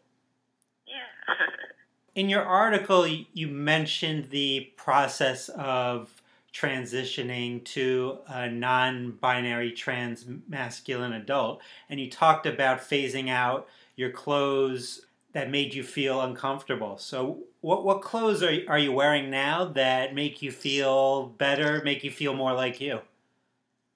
Yeah. 0.87 1.35
In 2.14 2.30
your 2.30 2.45
article, 2.45 3.06
you 3.06 3.49
mentioned 3.49 4.30
the 4.30 4.73
process 4.76 5.49
of 5.50 6.23
transitioning 6.56 7.62
to 7.64 8.18
a 8.28 8.48
non 8.48 9.12
binary 9.12 9.72
trans 9.72 10.25
masculine 10.48 11.12
adult, 11.12 11.60
and 11.90 12.00
you 12.00 12.10
talked 12.10 12.46
about 12.46 12.80
phasing 12.80 13.28
out 13.28 13.68
your 13.96 14.10
clothes 14.10 15.02
that 15.32 15.50
made 15.50 15.75
you 15.75 15.84
feel 15.84 16.22
uncomfortable. 16.22 16.96
So, 16.96 17.44
what, 17.60 17.84
what 17.84 18.00
clothes 18.00 18.42
are, 18.42 18.56
are 18.68 18.78
you 18.78 18.92
wearing 18.92 19.30
now 19.30 19.64
that 19.76 20.14
make 20.14 20.40
you 20.40 20.50
feel 20.50 21.26
better, 21.36 21.82
make 21.84 22.04
you 22.04 22.10
feel 22.10 22.32
more 22.32 22.54
like 22.54 22.80
you? 22.80 23.00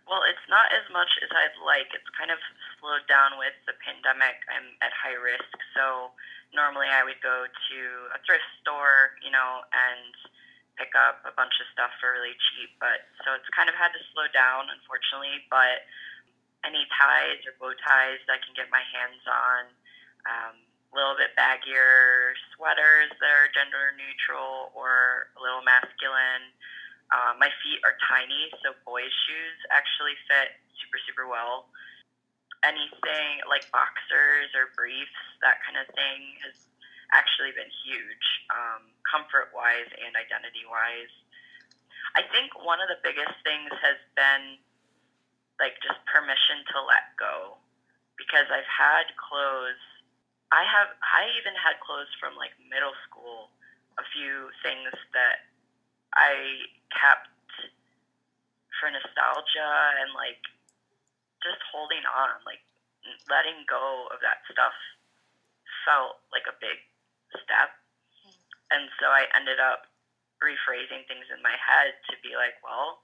Well, 0.04 0.20
it's 0.28 0.46
not 0.50 0.68
as 0.74 0.84
much 0.92 1.08
as 1.22 1.30
I'd 1.32 1.56
like. 1.64 1.88
It's 1.94 2.10
kind 2.18 2.30
of 2.30 2.36
slowed 2.76 3.06
down 3.08 3.38
with 3.38 3.54
the 3.64 3.72
pandemic. 3.80 4.36
I'm 4.52 4.74
at 4.82 4.92
high 4.92 5.16
risk, 5.16 5.48
so 5.72 6.12
normally 6.52 6.90
I 6.92 7.04
would 7.04 7.22
go 7.22 7.46
to 7.46 7.78
a 8.12 8.18
thrift 8.26 8.44
store, 8.60 9.16
you 9.24 9.30
know, 9.30 9.64
and 9.70 10.12
pick 10.80 10.96
up 10.96 11.20
a 11.28 11.36
bunch 11.36 11.52
of 11.60 11.68
stuff 11.76 11.92
for 12.00 12.16
really 12.16 12.32
cheap. 12.50 12.72
But 12.80 13.04
so 13.20 13.36
it's 13.36 13.46
kind 13.52 13.68
of 13.68 13.76
had 13.76 13.92
to 13.92 14.00
slow 14.16 14.24
down, 14.32 14.72
unfortunately. 14.72 15.44
But 15.52 15.84
any 16.64 16.88
ties 16.96 17.44
or 17.44 17.52
bow 17.60 17.76
ties 17.76 18.24
that 18.24 18.40
I 18.40 18.40
can 18.40 18.56
get 18.56 18.72
my 18.72 18.80
hands 18.80 19.20
on, 19.28 19.62
um, 20.24 20.54
little 20.96 21.14
bit 21.14 21.36
baggier 21.36 22.32
sweaters 22.56 23.12
that 23.20 23.30
are 23.30 23.52
gender 23.52 23.92
neutral 24.00 24.72
or 24.72 25.28
a 25.36 25.40
little 25.44 25.60
masculine. 25.60 26.48
Um, 27.12 27.36
my 27.36 27.52
feet 27.60 27.84
are 27.84 27.94
tiny, 28.08 28.48
so 28.64 28.72
boys' 28.86 29.12
shoes 29.28 29.58
actually 29.68 30.16
fit 30.26 30.56
super, 30.80 30.98
super 31.04 31.26
well 31.28 31.68
anything 32.64 33.40
like 33.48 33.64
boxers 33.72 34.52
or 34.52 34.72
briefs, 34.76 35.16
that 35.40 35.60
kind 35.64 35.80
of 35.80 35.88
thing, 35.96 36.20
has 36.44 36.56
actually 37.12 37.52
been 37.54 37.70
huge, 37.84 38.26
um, 38.50 38.90
comfort 39.06 39.50
wise 39.54 39.90
and 39.98 40.14
identity 40.14 40.64
wise. 40.66 41.12
I 42.18 42.26
think 42.34 42.54
one 42.58 42.82
of 42.82 42.90
the 42.90 42.98
biggest 43.02 43.34
things 43.46 43.70
has 43.82 43.98
been 44.18 44.58
like 45.62 45.76
just 45.84 46.00
permission 46.08 46.64
to 46.72 46.78
let 46.82 47.14
go 47.20 47.60
because 48.16 48.48
I've 48.48 48.66
had 48.66 49.12
clothes. 49.20 49.80
I 50.50 50.66
have 50.66 50.90
I 51.04 51.30
even 51.38 51.54
had 51.54 51.78
clothes 51.84 52.10
from 52.18 52.34
like 52.34 52.56
middle 52.66 52.96
school, 53.06 53.52
a 54.00 54.04
few 54.10 54.50
things 54.64 54.90
that 55.14 55.46
I 56.16 56.66
kept 56.90 57.30
for 58.80 58.88
nostalgia 58.90 59.72
and 60.02 60.16
like 60.16 60.40
just 61.44 61.60
holding 61.70 62.02
on, 62.08 62.40
like 62.48 62.64
letting 63.28 63.62
go 63.68 64.08
of 64.10 64.18
that 64.24 64.42
stuff 64.50 64.74
felt 65.86 66.20
like 66.34 66.44
a 66.50 66.56
big 66.60 66.80
step. 67.38 67.70
And 68.70 68.86
so 69.02 69.10
I 69.10 69.26
ended 69.34 69.58
up 69.58 69.90
rephrasing 70.40 71.04
things 71.04 71.26
in 71.28 71.42
my 71.42 71.54
head 71.58 71.98
to 72.08 72.14
be 72.22 72.38
like, 72.38 72.56
well, 72.62 73.02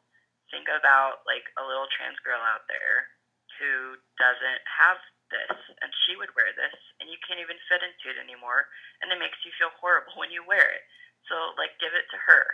think 0.49 0.71
about 0.71 1.27
like 1.27 1.45
a 1.59 1.65
little 1.67 1.91
trans 1.91 2.19
girl 2.23 2.41
out 2.41 2.65
there 2.71 3.11
who 3.59 3.99
doesn't 4.17 4.63
have 4.65 5.01
this 5.29 5.59
and 5.83 5.91
she 6.07 6.15
would 6.15 6.31
wear 6.39 6.55
this 6.55 6.77
and 7.03 7.11
you 7.11 7.19
can't 7.27 7.43
even 7.43 7.59
fit 7.67 7.83
into 7.83 8.15
it 8.15 8.19
anymore 8.23 8.71
and 9.03 9.11
it 9.11 9.19
makes 9.19 9.43
you 9.43 9.51
feel 9.59 9.75
horrible 9.75 10.15
when 10.21 10.31
you 10.31 10.47
wear 10.47 10.65
it. 10.65 10.87
So 11.27 11.35
like 11.59 11.75
give 11.83 11.93
it 11.93 12.07
to 12.15 12.19
her. 12.19 12.45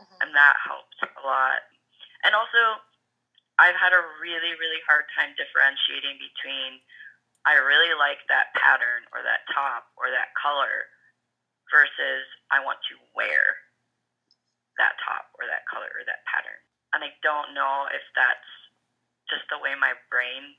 Mm-hmm. 0.00 0.18
And 0.24 0.30
that 0.32 0.56
helped 0.64 0.96
a 1.04 1.22
lot. 1.22 1.60
And 2.24 2.32
also 2.32 2.80
I've 3.60 3.76
had 3.76 3.92
a 3.92 4.08
really, 4.24 4.56
really 4.56 4.80
hard 4.88 5.04
time 5.12 5.36
differentiating 5.36 6.16
between 6.16 6.80
I 7.44 7.58
really 7.58 7.92
like 7.98 8.22
that 8.30 8.54
pattern 8.54 9.04
or 9.10 9.20
that 9.26 9.44
top 9.50 9.90
or 9.98 10.08
that 10.08 10.30
color 10.38 10.88
versus 11.72 12.28
I 12.52 12.60
want 12.60 12.78
to 12.92 13.00
wear 13.16 13.40
that 14.76 15.00
top 15.00 15.32
or 15.40 15.48
that 15.48 15.64
color 15.66 15.88
or 15.96 16.04
that 16.04 16.24
pattern. 16.28 16.60
And 16.92 17.00
I 17.00 17.16
don't 17.24 17.56
know 17.56 17.88
if 17.88 18.04
that's 18.12 18.52
just 19.26 19.48
the 19.48 19.60
way 19.60 19.72
my 19.74 19.96
brain 20.12 20.54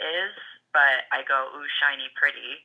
is, 0.00 0.32
but 0.76 1.08
I 1.08 1.24
go, 1.24 1.48
ooh, 1.56 1.68
shiny, 1.80 2.12
pretty. 2.14 2.60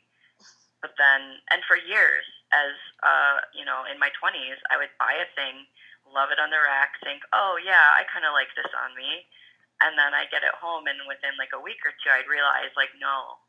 But 0.83 0.95
then, 0.99 1.39
and 1.51 1.63
for 1.67 1.79
years, 1.79 2.27
as, 2.51 2.75
uh, 3.03 3.47
you 3.55 3.63
know, 3.63 3.87
in 3.87 3.99
my 3.99 4.11
20s, 4.19 4.59
I 4.71 4.79
would 4.79 4.91
buy 4.99 5.15
a 5.15 5.27
thing, 5.35 5.67
love 6.07 6.31
it 6.31 6.39
on 6.39 6.51
the 6.51 6.59
rack, 6.59 6.99
think, 7.03 7.23
oh, 7.31 7.59
yeah, 7.59 7.95
I 7.95 8.07
kind 8.07 8.27
of 8.27 8.35
like 8.35 8.51
this 8.55 8.71
on 8.75 8.95
me 8.95 9.27
and 9.79 9.95
then 9.95 10.11
I 10.11 10.27
get 10.27 10.43
it 10.43 10.55
home, 10.59 10.87
and 10.91 10.99
within 11.07 11.39
like 11.39 11.55
a 11.55 11.61
week 11.61 11.79
or 11.87 11.95
two, 11.99 12.11
I'd 12.11 12.27
realize 12.27 12.71
like, 12.75 12.91
no, 12.99 13.39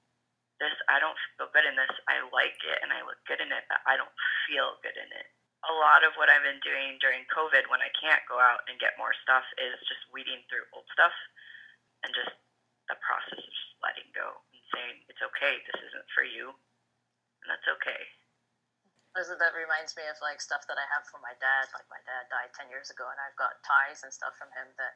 this 0.60 0.76
I 0.86 1.00
don't 1.00 1.16
feel 1.34 1.48
good 1.50 1.66
in 1.66 1.74
this. 1.74 1.90
I 2.06 2.20
like 2.30 2.60
it 2.62 2.78
and 2.84 2.92
I 2.92 3.00
look 3.02 3.18
good 3.24 3.40
in 3.40 3.50
it, 3.50 3.64
but 3.66 3.80
I 3.88 3.96
don't 3.96 4.12
feel 4.46 4.76
good 4.84 4.94
in 4.94 5.08
it. 5.10 5.28
A 5.68 5.74
lot 5.76 6.04
of 6.04 6.16
what 6.16 6.32
I've 6.32 6.44
been 6.44 6.60
doing 6.64 6.96
during 7.00 7.28
COVID, 7.28 7.68
when 7.68 7.84
I 7.84 7.92
can't 7.96 8.24
go 8.24 8.40
out 8.40 8.64
and 8.68 8.80
get 8.80 8.96
more 8.96 9.12
stuff, 9.24 9.44
is 9.60 9.76
just 9.84 10.08
weeding 10.08 10.40
through 10.48 10.64
old 10.72 10.88
stuff 10.92 11.12
and 12.04 12.12
just 12.16 12.32
the 12.88 12.96
process 13.04 13.40
of 13.40 13.52
just 13.52 13.76
letting 13.84 14.08
go 14.16 14.40
and 14.52 14.60
saying 14.72 15.04
it's 15.12 15.20
okay. 15.20 15.60
This 15.68 15.80
isn't 15.92 16.08
for 16.16 16.24
you, 16.24 16.52
and 17.44 17.48
that's 17.52 17.68
okay. 17.80 18.19
That 19.10 19.58
reminds 19.58 19.98
me 19.98 20.06
of 20.06 20.14
like 20.22 20.38
stuff 20.38 20.70
that 20.70 20.78
I 20.78 20.86
have 20.94 21.02
from 21.10 21.18
my 21.18 21.34
dad. 21.42 21.66
Like 21.74 21.86
my 21.90 21.98
dad 22.06 22.30
died 22.30 22.54
ten 22.54 22.70
years 22.70 22.94
ago, 22.94 23.10
and 23.10 23.18
I've 23.18 23.34
got 23.34 23.58
ties 23.66 24.06
and 24.06 24.14
stuff 24.14 24.38
from 24.38 24.54
him 24.54 24.70
that 24.78 24.94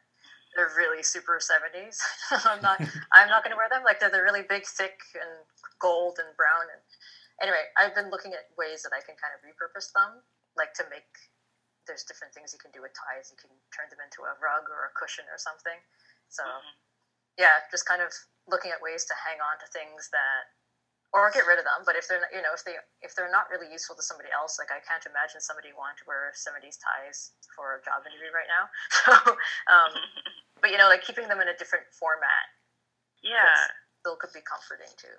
they're 0.55 0.71
really 0.79 1.03
super 1.03 1.43
70s. 1.43 1.99
I'm 2.47 2.63
not 2.63 2.79
I'm 3.17 3.27
not 3.27 3.43
going 3.43 3.51
to 3.51 3.59
wear 3.59 3.69
them. 3.69 3.83
Like 3.83 3.99
they're, 3.99 4.11
they're 4.11 4.27
really 4.27 4.47
big, 4.47 4.65
thick, 4.65 5.03
and 5.19 5.43
gold 5.83 6.23
and 6.23 6.31
brown. 6.39 6.71
And 6.71 6.83
anyway, 7.43 7.67
I've 7.75 7.95
been 7.95 8.09
looking 8.09 8.33
at 8.33 8.55
ways 8.55 8.87
that 8.87 8.95
I 8.95 9.03
can 9.03 9.19
kind 9.19 9.35
of 9.35 9.43
repurpose 9.43 9.91
them, 9.91 10.23
like 10.55 10.73
to 10.79 10.87
make. 10.89 11.11
There's 11.85 12.07
different 12.09 12.33
things 12.33 12.57
you 12.57 12.63
can 12.63 12.73
do 12.73 12.81
with 12.81 12.97
ties. 12.97 13.29
You 13.29 13.37
can 13.37 13.53
turn 13.75 13.93
them 13.93 14.01
into 14.01 14.25
a 14.25 14.33
rug 14.41 14.73
or 14.73 14.89
a 14.89 14.93
cushion 14.97 15.29
or 15.29 15.37
something. 15.37 15.77
So, 16.33 16.41
mm-hmm. 16.41 16.73
yeah, 17.37 17.61
just 17.69 17.85
kind 17.85 18.01
of 18.01 18.09
looking 18.49 18.73
at 18.73 18.81
ways 18.81 19.05
to 19.05 19.15
hang 19.21 19.37
on 19.45 19.61
to 19.61 19.69
things 19.69 20.09
that 20.09 20.49
or 21.15 21.31
get 21.31 21.47
rid 21.47 21.63
of 21.63 21.65
them. 21.65 21.87
But 21.87 21.95
if 21.95 22.11
they're 22.11 22.27
you 22.35 22.43
know 22.43 22.51
if 22.53 22.67
they 22.67 22.75
if 23.01 23.15
they're 23.15 23.31
not 23.31 23.47
really 23.49 23.71
useful 23.71 23.95
to 23.95 24.03
somebody 24.03 24.35
else, 24.35 24.59
like 24.59 24.75
I 24.75 24.83
can't 24.83 25.07
imagine 25.07 25.39
somebody 25.39 25.71
wanting 25.71 26.03
to 26.03 26.07
wear 26.11 26.35
'70s 26.35 26.77
ties 26.83 27.39
for 27.55 27.79
a 27.79 27.83
job 27.87 28.03
interview 28.03 28.35
right 28.35 28.51
now. 28.51 28.67
So, 29.05 29.13
um, 29.71 29.93
but 30.61 30.75
you 30.75 30.79
know, 30.81 30.91
like 30.91 31.07
keeping 31.07 31.31
them 31.31 31.39
in 31.39 31.47
a 31.47 31.57
different 31.57 31.87
format, 31.95 32.51
yeah, 33.23 33.71
still 34.03 34.19
could 34.19 34.35
be 34.35 34.43
comforting 34.43 34.91
too. 34.99 35.15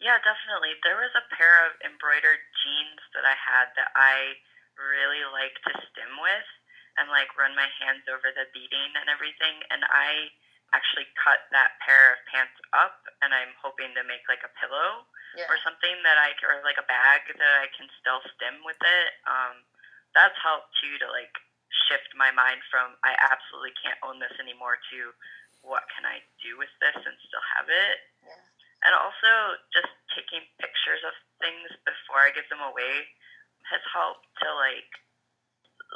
Yeah, 0.00 0.22
definitely. 0.22 0.78
There 0.86 0.96
was 0.96 1.10
a 1.18 1.26
pair 1.34 1.66
of 1.66 1.74
embroidered 1.82 2.38
jeans 2.62 3.02
that 3.18 3.26
I 3.26 3.34
had 3.34 3.74
that 3.74 3.90
I 3.98 4.38
really 4.78 5.26
like 5.34 5.58
to 5.66 5.74
stim 5.90 6.22
with 6.22 6.48
and 6.94 7.10
like 7.10 7.34
run 7.34 7.58
my 7.58 7.66
hands 7.82 8.06
over 8.06 8.30
the 8.30 8.46
beading 8.54 8.94
and 8.94 9.10
everything. 9.10 9.58
And 9.74 9.82
I 9.90 10.30
actually 10.76 11.08
cut 11.16 11.48
that 11.50 11.80
pair 11.80 12.16
of 12.16 12.18
pants 12.28 12.56
up 12.76 13.00
and 13.24 13.32
I'm 13.32 13.56
hoping 13.58 13.92
to 13.96 14.04
make 14.04 14.24
like 14.28 14.44
a 14.44 14.52
pillow 14.60 15.08
yeah. 15.36 15.48
or 15.48 15.56
something 15.64 15.96
that 16.04 16.20
I 16.20 16.36
or 16.44 16.60
like 16.64 16.80
a 16.80 16.86
bag 16.86 17.24
that 17.28 17.54
I 17.60 17.68
can 17.72 17.88
still 18.00 18.20
stim 18.36 18.60
with 18.64 18.80
it. 18.80 19.08
Um, 19.24 19.64
that's 20.12 20.36
helped 20.40 20.72
too 20.80 21.00
to 21.00 21.08
like 21.08 21.32
shift 21.88 22.12
my 22.16 22.32
mind 22.32 22.60
from 22.68 22.96
I 23.04 23.16
absolutely 23.16 23.76
can't 23.80 24.00
own 24.04 24.20
this 24.20 24.34
anymore 24.36 24.76
to 24.92 24.98
what 25.64 25.88
can 25.92 26.04
I 26.04 26.20
do 26.40 26.56
with 26.60 26.72
this 26.80 26.96
and 26.96 27.16
still 27.28 27.44
have 27.56 27.68
it. 27.68 27.98
Yeah 28.24 28.44
and 28.86 28.94
also 28.94 29.58
just 29.74 29.90
taking 30.14 30.44
pictures 30.62 31.02
of 31.02 31.14
things 31.42 31.70
before 31.82 32.22
I 32.22 32.34
give 32.34 32.46
them 32.50 32.62
away 32.62 33.10
has 33.66 33.82
helped 33.90 34.26
to 34.42 34.48
like 34.54 34.90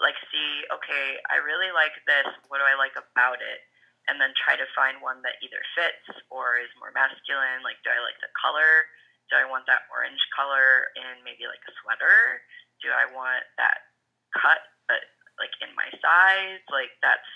like 0.01 0.19
see 0.33 0.67
okay 0.73 1.21
I 1.31 1.39
really 1.45 1.71
like 1.71 1.95
this 2.09 2.27
what 2.49 2.59
do 2.59 2.67
I 2.67 2.75
like 2.75 2.97
about 2.97 3.39
it 3.39 3.61
and 4.11 4.19
then 4.19 4.35
try 4.35 4.59
to 4.59 4.67
find 4.75 4.99
one 4.99 5.23
that 5.23 5.39
either 5.43 5.63
fits 5.79 6.07
or 6.31 6.59
is 6.59 6.71
more 6.79 6.91
masculine 6.95 7.63
like 7.63 7.79
do 7.87 7.91
I 7.91 8.03
like 8.03 8.19
the 8.19 8.33
color? 8.35 8.87
Do 9.31 9.39
I 9.39 9.47
want 9.49 9.65
that 9.71 9.89
orange 9.89 10.21
color 10.35 10.93
in 10.99 11.23
maybe 11.25 11.47
like 11.49 11.63
a 11.65 11.75
sweater? 11.81 12.43
Do 12.83 12.91
I 12.91 13.07
want 13.11 13.47
that 13.57 13.91
cut 14.35 14.61
but 14.91 15.03
like 15.39 15.55
in 15.63 15.71
my 15.79 15.89
size? 16.03 16.63
Like 16.69 16.93
that's 17.01 17.31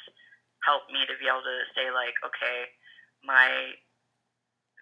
helped 0.66 0.90
me 0.90 1.06
to 1.06 1.14
be 1.16 1.30
able 1.30 1.46
to 1.46 1.58
say 1.72 1.88
like 1.94 2.18
okay 2.26 2.70
my 3.24 3.74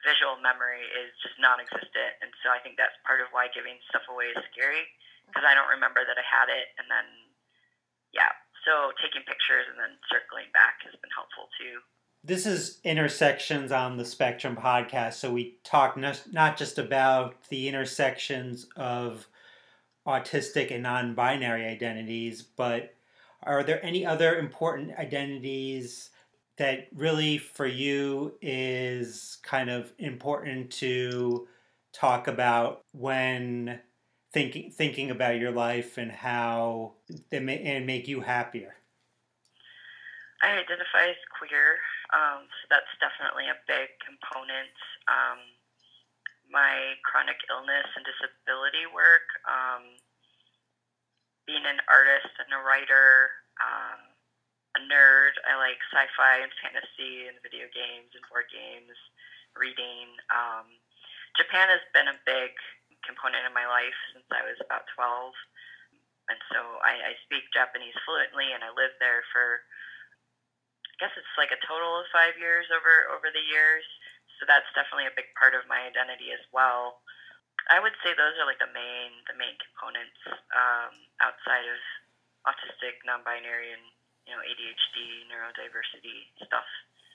visual 0.04 0.36
memory 0.36 0.84
is 0.92 1.16
just 1.24 1.40
non-existent, 1.40 2.12
and 2.20 2.28
so 2.44 2.52
I 2.52 2.60
think 2.60 2.76
that's 2.76 2.94
part 3.08 3.24
of 3.24 3.32
why 3.32 3.48
giving 3.48 3.80
stuff 3.88 4.04
away 4.12 4.36
is 4.36 4.44
scary 4.52 4.84
because 5.24 5.48
I 5.48 5.56
don't 5.56 5.72
remember 5.72 6.04
that 6.04 6.20
I 6.20 6.26
had 6.28 6.52
it, 6.52 6.76
and 6.76 6.86
then 6.92 7.08
yeah, 8.12 8.30
so 8.64 8.92
taking 9.02 9.22
pictures 9.26 9.66
and 9.70 9.78
then 9.78 9.96
circling 10.10 10.46
back 10.52 10.82
has 10.84 10.92
been 11.00 11.10
helpful 11.14 11.48
too. 11.60 11.80
This 12.26 12.46
is 12.46 12.80
Intersections 12.84 13.70
on 13.70 13.96
the 13.96 14.04
Spectrum 14.04 14.56
podcast, 14.56 15.14
so 15.14 15.30
we 15.30 15.58
talk 15.62 15.96
not 15.96 16.56
just 16.56 16.78
about 16.78 17.34
the 17.50 17.68
intersections 17.68 18.66
of 18.76 19.26
autistic 20.06 20.70
and 20.72 20.82
non-binary 20.82 21.66
identities, 21.66 22.42
but 22.42 22.94
are 23.42 23.62
there 23.62 23.84
any 23.84 24.06
other 24.06 24.38
important 24.38 24.98
identities 24.98 26.10
that 26.56 26.86
really 26.94 27.36
for 27.36 27.66
you 27.66 28.34
is 28.40 29.36
kind 29.42 29.68
of 29.68 29.92
important 29.98 30.70
to 30.70 31.46
talk 31.92 32.26
about 32.26 32.80
when 32.92 33.80
thinking 34.34 34.74
thinking 34.74 35.10
about 35.14 35.38
your 35.38 35.54
life 35.54 35.96
and 35.96 36.10
how 36.10 36.98
they 37.30 37.38
may, 37.38 37.62
and 37.62 37.86
make 37.86 38.08
you 38.10 38.20
happier? 38.20 38.74
I 40.42 40.58
identify 40.58 41.08
as 41.08 41.22
queer, 41.38 41.78
um, 42.12 42.44
so 42.44 42.62
that's 42.68 42.92
definitely 43.00 43.48
a 43.48 43.56
big 43.64 43.88
component. 44.02 44.74
Um, 45.08 45.40
my 46.50 46.98
chronic 47.06 47.38
illness 47.48 47.88
and 47.96 48.04
disability 48.04 48.84
work, 48.92 49.24
um, 49.48 49.96
being 51.48 51.64
an 51.64 51.80
artist 51.88 52.34
and 52.42 52.52
a 52.52 52.60
writer, 52.60 53.32
um, 53.62 54.00
a 54.76 54.80
nerd. 54.84 55.32
I 55.48 55.56
like 55.56 55.80
sci-fi 55.94 56.44
and 56.44 56.52
fantasy 56.60 57.30
and 57.30 57.40
video 57.40 57.70
games 57.72 58.12
and 58.12 58.24
board 58.28 58.50
games, 58.52 58.98
reading. 59.56 60.12
Um, 60.28 60.68
Japan 61.38 61.72
has 61.72 61.82
been 61.96 62.10
a 62.10 62.18
big 62.26 62.52
component 63.24 63.48
in 63.48 63.56
my 63.56 63.64
life 63.64 63.96
since 64.12 64.28
I 64.28 64.44
was 64.44 64.60
about 64.60 64.84
12. 64.92 65.32
And 66.28 66.36
so 66.52 66.60
I, 66.84 67.16
I 67.16 67.24
speak 67.24 67.48
Japanese 67.56 67.96
fluently 68.04 68.52
and 68.52 68.60
I 68.60 68.68
lived 68.68 69.00
there 69.00 69.24
for, 69.32 69.64
I 70.92 70.94
guess 71.00 71.16
it's 71.16 71.40
like 71.40 71.48
a 71.48 71.64
total 71.64 72.04
of 72.04 72.12
five 72.12 72.36
years 72.36 72.68
over, 72.68 73.08
over 73.16 73.32
the 73.32 73.40
years. 73.48 73.88
So 74.36 74.44
that's 74.44 74.68
definitely 74.76 75.08
a 75.08 75.16
big 75.16 75.32
part 75.40 75.56
of 75.56 75.64
my 75.64 75.88
identity 75.88 76.36
as 76.36 76.44
well. 76.52 77.00
I 77.72 77.80
would 77.80 77.96
say 78.04 78.12
those 78.12 78.36
are 78.36 78.44
like 78.44 78.60
the 78.60 78.68
main, 78.76 79.24
the 79.24 79.40
main 79.40 79.56
components 79.56 80.20
um, 80.52 80.92
outside 81.24 81.64
of 81.64 81.80
autistic, 82.44 83.00
non-binary, 83.08 83.72
and 83.72 83.84
you 84.28 84.36
know, 84.36 84.44
ADHD, 84.44 85.24
neurodiversity 85.32 86.28
stuff. 86.44 86.68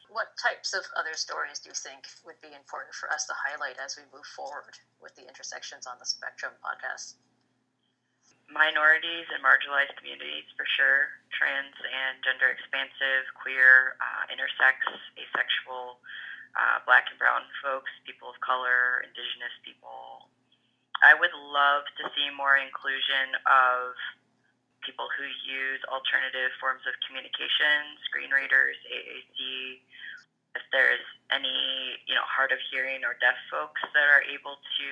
What 0.10 0.34
types 0.42 0.74
of 0.74 0.82
other 0.98 1.14
stories 1.14 1.62
do 1.62 1.70
you 1.70 1.78
think 1.78 2.10
would 2.26 2.42
be 2.42 2.50
important 2.58 2.98
for 2.98 3.14
us 3.14 3.30
to 3.30 3.34
highlight 3.38 3.78
as 3.78 3.94
we 3.94 4.10
move 4.10 4.26
forward 4.34 4.74
with 4.98 5.14
the 5.14 5.30
Intersections 5.30 5.86
on 5.86 6.02
the 6.02 6.10
Spectrum 6.10 6.58
podcast? 6.66 7.22
Minorities 8.50 9.30
and 9.30 9.46
marginalized 9.46 9.94
communities, 10.02 10.50
for 10.58 10.66
sure. 10.66 11.14
Trans 11.30 11.78
and 11.78 12.18
gender 12.26 12.50
expansive, 12.50 13.30
queer, 13.38 14.02
uh, 14.02 14.34
intersex, 14.34 14.82
asexual, 15.14 16.02
uh, 16.58 16.82
black 16.90 17.06
and 17.14 17.22
brown 17.22 17.46
folks, 17.62 17.94
people 18.02 18.34
of 18.34 18.38
color, 18.42 19.06
indigenous 19.06 19.54
people. 19.62 20.26
I 21.06 21.14
would 21.14 21.38
love 21.38 21.86
to 22.02 22.10
see 22.18 22.34
more 22.34 22.58
inclusion 22.58 23.38
of 23.46 23.94
people 24.86 25.08
who 25.18 25.26
use 25.44 25.82
alternative 25.92 26.52
forms 26.60 26.84
of 26.88 26.96
communication, 27.06 28.00
screen 28.08 28.32
readers, 28.32 28.80
AAC. 28.88 29.80
If 30.58 30.66
there's 30.74 31.04
any, 31.30 32.00
you 32.10 32.16
know, 32.18 32.26
hard 32.26 32.52
of 32.52 32.60
hearing 32.74 33.06
or 33.06 33.14
deaf 33.22 33.38
folks 33.54 33.82
that 33.94 34.08
are 34.10 34.26
able 34.26 34.58
to 34.58 34.90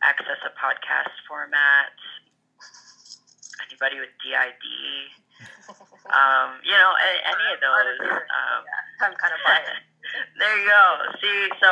access 0.00 0.40
a 0.42 0.52
podcast 0.56 1.12
format, 1.28 1.92
anybody 3.68 4.00
with 4.00 4.12
DID, 4.24 4.64
um, 6.16 6.58
you 6.64 6.74
know, 6.74 6.92
any 7.26 7.46
of 7.52 7.58
those. 7.60 7.98
Um, 8.00 8.60
yeah, 8.64 9.06
I'm 9.06 9.14
kind 9.18 9.34
of 9.34 9.40
biased. 9.44 9.86
there 10.38 10.56
you 10.58 10.66
go. 10.66 10.84
See, 11.20 11.38
so 11.60 11.70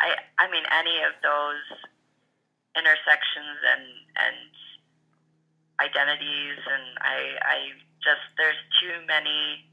I, 0.00 0.16
I 0.38 0.50
mean, 0.50 0.64
any 0.70 1.02
of 1.04 1.14
those 1.22 1.64
intersections 2.76 3.58
and 3.66 3.84
and 4.16 4.36
identities, 5.80 6.60
and 6.60 6.84
I, 7.00 7.18
I 7.40 7.56
just 8.04 8.20
there's 8.36 8.60
too 8.84 9.00
many 9.08 9.64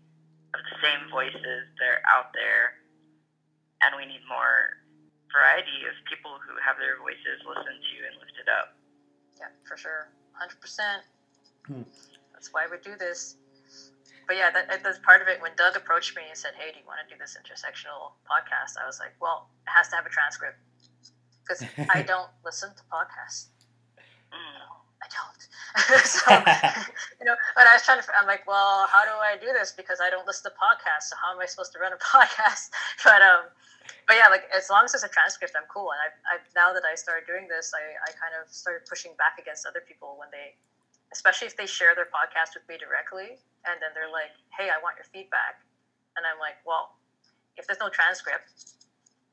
of 0.56 0.64
the 0.64 0.76
same 0.80 1.12
voices 1.12 1.68
that 1.78 1.88
are 2.00 2.04
out 2.08 2.32
there, 2.32 2.80
and 3.84 3.92
we 4.00 4.08
need 4.08 4.24
more 4.24 4.80
variety 5.28 5.84
of 5.84 5.94
people 6.08 6.40
who 6.40 6.56
have 6.64 6.80
their 6.80 6.96
voices 7.04 7.44
listened 7.44 7.84
to 7.84 7.96
and 8.08 8.16
lifted 8.24 8.48
up. 8.48 8.74
Yeah, 9.36 9.52
for 9.68 9.76
sure, 9.76 10.08
hundred 10.32 10.60
percent. 10.64 11.04
Hmm. 11.68 11.84
That's 12.32 12.50
why 12.56 12.66
we 12.72 12.80
do 12.80 12.96
this. 12.96 13.36
But 14.28 14.36
yeah, 14.36 14.52
that, 14.52 14.84
that's 14.84 15.00
part 15.00 15.22
of 15.22 15.28
it. 15.28 15.42
When 15.42 15.52
Doug 15.56 15.76
approached 15.76 16.16
me 16.16 16.24
and 16.28 16.38
said, 16.38 16.56
"Hey, 16.56 16.72
do 16.72 16.80
you 16.80 16.88
want 16.88 17.00
to 17.04 17.08
do 17.08 17.20
this 17.20 17.36
intersectional 17.36 18.16
podcast?" 18.24 18.80
I 18.80 18.88
was 18.88 19.00
like, 19.00 19.16
"Well, 19.20 19.52
it 19.68 19.72
has 19.72 19.88
to 19.90 19.96
have 19.96 20.06
a 20.06 20.10
transcript 20.10 20.58
because 21.44 21.64
I 21.92 22.02
don't 22.02 22.32
listen 22.44 22.72
to 22.76 22.84
podcasts." 22.92 23.52
I 25.08 25.16
don't. 25.16 25.42
so, 26.04 26.28
you 27.20 27.26
know, 27.26 27.36
but 27.56 27.68
I 27.68 27.80
was 27.80 27.84
trying 27.84 28.02
to, 28.02 28.08
I'm 28.18 28.28
like, 28.28 28.44
well, 28.48 28.88
how 28.92 29.08
do 29.08 29.16
I 29.16 29.40
do 29.40 29.56
this? 29.56 29.72
Because 29.72 30.04
I 30.04 30.10
don't 30.10 30.28
listen 30.28 30.52
to 30.52 30.56
podcasts. 30.60 31.14
So 31.14 31.16
how 31.22 31.32
am 31.32 31.40
I 31.40 31.48
supposed 31.48 31.72
to 31.74 31.80
run 31.80 31.96
a 31.96 32.02
podcast? 32.12 32.76
But, 33.04 33.24
um, 33.24 33.48
but 34.08 34.20
yeah, 34.20 34.28
like 34.28 34.44
as 34.52 34.68
long 34.68 34.84
as 34.84 34.92
it's 34.96 35.08
a 35.08 35.12
transcript, 35.12 35.56
I'm 35.56 35.68
cool. 35.72 35.96
And 35.96 36.00
I, 36.04 36.10
I 36.28 36.34
now 36.56 36.76
that 36.76 36.84
I 36.84 36.96
started 36.96 37.24
doing 37.24 37.48
this, 37.48 37.72
I, 37.72 37.96
I 38.04 38.12
kind 38.20 38.36
of 38.36 38.52
started 38.52 38.84
pushing 38.84 39.16
back 39.16 39.40
against 39.40 39.64
other 39.64 39.80
people 39.80 40.20
when 40.20 40.28
they, 40.32 40.60
especially 41.16 41.48
if 41.48 41.56
they 41.56 41.68
share 41.68 41.96
their 41.96 42.12
podcast 42.12 42.56
with 42.56 42.68
me 42.68 42.76
directly, 42.76 43.40
and 43.64 43.80
then 43.80 43.96
they're 43.96 44.12
like, 44.12 44.36
"Hey, 44.52 44.68
I 44.68 44.76
want 44.84 45.00
your 45.00 45.08
feedback," 45.08 45.64
and 46.20 46.28
I'm 46.28 46.36
like, 46.36 46.60
"Well, 46.68 47.00
if 47.56 47.64
there's 47.64 47.80
no 47.80 47.88
transcript, 47.88 48.76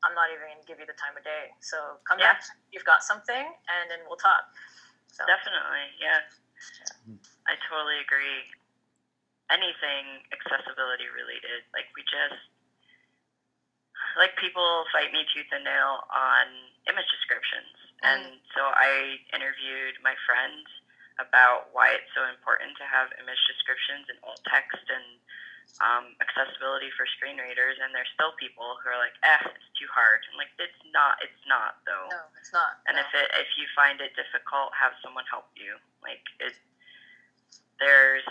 I'm 0.07 0.15
not 0.15 0.31
even 0.31 0.47
going 0.47 0.63
to 0.63 0.69
give 0.71 0.79
you 0.79 0.87
the 0.87 0.95
time 0.95 1.19
of 1.19 1.27
day. 1.27 1.51
So 1.59 1.99
come 2.07 2.23
yeah. 2.23 2.39
back, 2.39 2.47
you've 2.71 2.87
got 2.87 3.03
something, 3.03 3.43
and 3.43 3.85
then 3.91 4.07
we'll 4.07 4.23
talk." 4.23 4.47
So. 5.15 5.23
Definitely, 5.31 5.87
yeah. 6.03 6.27
yeah. 7.07 7.15
I 7.47 7.55
totally 7.71 8.03
agree. 8.03 8.51
Anything 9.47 10.27
accessibility 10.35 11.07
related, 11.13 11.63
like 11.71 11.87
we 11.95 12.03
just 12.03 12.41
like 14.19 14.35
people 14.39 14.87
fight 14.91 15.11
me 15.15 15.23
tooth 15.31 15.51
and 15.55 15.63
nail 15.63 16.07
on 16.11 16.47
image 16.91 17.07
descriptions. 17.15 17.71
Mm. 18.03 18.07
And 18.11 18.23
so 18.55 18.63
I 18.75 19.23
interviewed 19.31 19.99
my 20.03 20.19
friend 20.27 20.65
about 21.23 21.71
why 21.71 21.95
it's 21.95 22.11
so 22.15 22.27
important 22.27 22.75
to 22.83 22.85
have 22.87 23.15
image 23.23 23.43
descriptions 23.47 24.11
and 24.11 24.19
alt 24.27 24.43
text 24.51 24.83
and 24.91 25.23
um, 25.83 26.15
accessibility 26.23 26.89
for 26.95 27.05
screen 27.19 27.41
readers, 27.41 27.81
and 27.83 27.91
there's 27.91 28.11
still 28.15 28.33
people 28.39 28.79
who 28.83 28.87
are 28.91 29.01
like, 29.01 29.17
"Eh, 29.27 29.51
it's 29.51 29.71
too 29.75 29.91
hard." 29.91 30.23
And 30.31 30.39
like, 30.39 30.53
it's 30.59 30.83
not. 30.95 31.19
It's 31.25 31.43
not 31.51 31.83
though. 31.89 32.07
No, 32.11 32.23
it's 32.39 32.55
not. 32.55 32.79
And 32.87 32.95
no. 32.95 33.03
if 33.03 33.11
it 33.13 33.27
if 33.39 33.51
you 33.59 33.67
find 33.75 33.99
it 33.99 34.15
difficult, 34.15 34.71
have 34.77 34.95
someone 35.03 35.27
help 35.27 35.51
you. 35.59 35.77
Like 36.05 36.23
it, 36.39 36.55
there's 37.83 38.27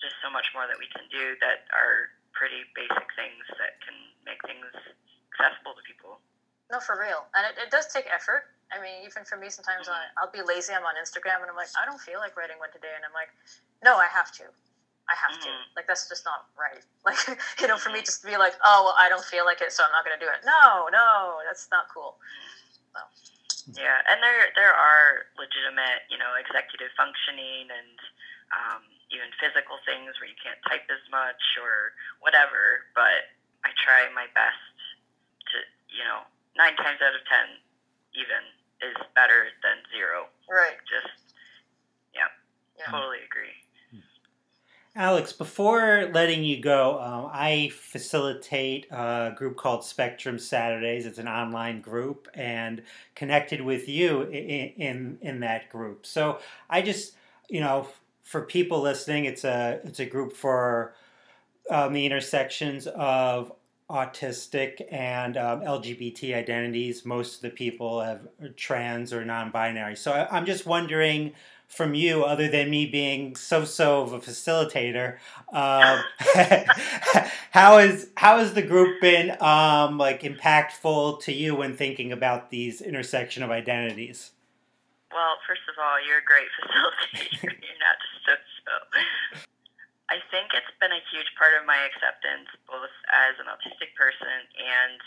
just 0.00 0.16
so 0.24 0.28
much 0.32 0.48
more 0.56 0.68
that 0.68 0.78
we 0.78 0.88
can 0.92 1.04
do 1.08 1.36
that 1.40 1.68
are 1.72 2.12
pretty 2.36 2.68
basic 2.76 3.08
things 3.16 3.44
that 3.56 3.80
can 3.80 3.96
make 4.28 4.40
things 4.44 4.68
accessible 5.32 5.72
to 5.72 5.82
people. 5.84 6.20
No, 6.68 6.80
for 6.80 6.98
real. 6.98 7.24
And 7.32 7.48
it, 7.48 7.56
it 7.56 7.70
does 7.72 7.88
take 7.88 8.04
effort. 8.12 8.52
I 8.74 8.82
mean, 8.82 9.06
even 9.06 9.22
for 9.22 9.38
me, 9.38 9.48
sometimes 9.48 9.86
I, 9.88 10.10
I'll 10.18 10.32
be 10.32 10.42
lazy. 10.42 10.74
I'm 10.74 10.84
on 10.84 10.98
Instagram 10.98 11.40
and 11.40 11.48
I'm 11.48 11.56
like, 11.56 11.70
I 11.78 11.86
don't 11.86 12.00
feel 12.02 12.18
like 12.18 12.34
writing 12.36 12.58
one 12.58 12.74
today. 12.74 12.90
And 12.92 13.06
I'm 13.06 13.14
like, 13.14 13.30
no, 13.84 13.96
I 13.96 14.10
have 14.10 14.34
to. 14.42 14.50
I 15.08 15.14
have 15.14 15.38
to. 15.40 15.48
Mhm. 15.48 15.62
Like, 15.76 15.86
that's 15.86 16.08
just 16.08 16.24
not 16.24 16.46
right. 16.58 16.82
Like, 17.06 17.22
you 17.62 17.68
know, 17.70 17.78
for 17.78 17.90
me 17.94 18.02
just 18.02 18.22
to 18.22 18.26
be 18.26 18.34
like, 18.36 18.58
oh, 18.66 18.90
well, 18.90 18.96
I 18.98 19.06
don't 19.08 19.22
feel 19.24 19.46
like 19.46 19.62
it, 19.62 19.70
so 19.70 19.84
I'm 19.86 19.92
not 19.94 20.02
going 20.04 20.18
to 20.18 20.24
do 20.24 20.26
it. 20.26 20.42
No, 20.42 20.90
no, 20.90 21.38
that's 21.46 21.70
not 21.70 21.86
cool. 21.94 22.18
Yeah, 23.74 23.98
and 24.06 24.22
there 24.22 24.54
there 24.54 24.70
are 24.74 25.26
legitimate, 25.38 26.06
you 26.06 26.18
know, 26.18 26.34
executive 26.38 26.90
functioning 26.94 27.66
and 27.66 27.98
um, 28.54 28.82
even 29.10 29.26
physical 29.42 29.82
things 29.82 30.14
where 30.22 30.30
you 30.30 30.38
can't 30.38 30.58
type 30.70 30.86
as 30.86 31.02
much 31.10 31.42
or 31.58 31.90
whatever. 32.22 32.86
But 32.94 33.26
I 33.66 33.74
try 33.74 34.06
my 34.14 34.30
best 34.38 34.62
to, 35.50 35.56
you 35.90 36.06
know, 36.06 36.22
nine 36.54 36.78
times 36.78 37.02
out 37.02 37.14
of 37.18 37.26
ten, 37.26 37.58
even 38.14 38.38
is 38.86 38.98
better 39.18 39.50
than 39.66 39.82
zero. 39.90 40.30
Right. 40.46 40.78
Just, 40.86 41.10
yeah, 42.14 42.30
Yeah. 42.78 42.86
totally 42.94 43.26
agree. 43.26 43.54
Alex, 44.96 45.30
before 45.30 46.10
letting 46.14 46.42
you 46.42 46.58
go, 46.58 46.98
um, 46.98 47.30
I 47.30 47.70
facilitate 47.74 48.86
a 48.90 49.34
group 49.36 49.58
called 49.58 49.84
Spectrum 49.84 50.38
Saturdays. 50.38 51.04
It's 51.04 51.18
an 51.18 51.28
online 51.28 51.82
group, 51.82 52.28
and 52.32 52.82
connected 53.14 53.60
with 53.60 53.90
you 53.90 54.22
in 54.22 54.72
in, 54.78 55.18
in 55.20 55.40
that 55.40 55.68
group. 55.68 56.06
So 56.06 56.38
I 56.70 56.80
just, 56.80 57.14
you 57.50 57.60
know, 57.60 57.88
for 58.22 58.40
people 58.40 58.80
listening, 58.80 59.26
it's 59.26 59.44
a 59.44 59.80
it's 59.84 60.00
a 60.00 60.06
group 60.06 60.32
for 60.32 60.94
um, 61.70 61.92
the 61.92 62.06
intersections 62.06 62.86
of 62.86 63.52
autistic 63.90 64.80
and 64.90 65.36
um, 65.36 65.60
LGBT 65.60 66.34
identities. 66.34 67.04
Most 67.04 67.36
of 67.36 67.42
the 67.42 67.50
people 67.50 68.00
have 68.00 68.26
trans 68.56 69.12
or 69.12 69.26
non-binary. 69.26 69.96
So 69.96 70.12
I, 70.12 70.34
I'm 70.34 70.46
just 70.46 70.64
wondering 70.64 71.34
from 71.68 71.94
you, 71.94 72.24
other 72.24 72.48
than 72.48 72.70
me 72.70 72.86
being 72.86 73.36
so-so 73.36 74.02
of 74.02 74.12
a 74.12 74.18
facilitator, 74.20 75.18
um, 75.52 76.02
how 77.50 77.78
is 77.78 78.08
how 78.16 78.38
has 78.38 78.54
the 78.54 78.62
group 78.62 79.00
been 79.00 79.36
um, 79.42 79.98
like 79.98 80.22
impactful 80.22 81.20
to 81.22 81.32
you 81.32 81.54
when 81.54 81.76
thinking 81.76 82.12
about 82.12 82.50
these 82.50 82.80
intersection 82.80 83.42
of 83.42 83.50
identities? 83.50 84.32
Well, 85.12 85.36
first 85.46 85.62
of 85.68 85.74
all, 85.80 85.96
you're 86.06 86.18
a 86.18 86.24
great 86.24 86.48
facilitator. 86.60 87.42
you're 87.42 87.82
not 87.82 87.96
just 88.00 88.24
so 88.24 88.32
so. 88.66 89.40
I 90.06 90.22
think 90.30 90.54
it's 90.54 90.70
been 90.78 90.94
a 90.94 91.02
huge 91.10 91.26
part 91.34 91.58
of 91.58 91.66
my 91.66 91.82
acceptance, 91.82 92.46
both 92.70 92.94
as 93.10 93.34
an 93.42 93.50
autistic 93.50 93.90
person 93.98 94.46
and 94.54 94.98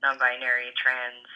non-binary, 0.00 0.72
trans, 0.72 1.28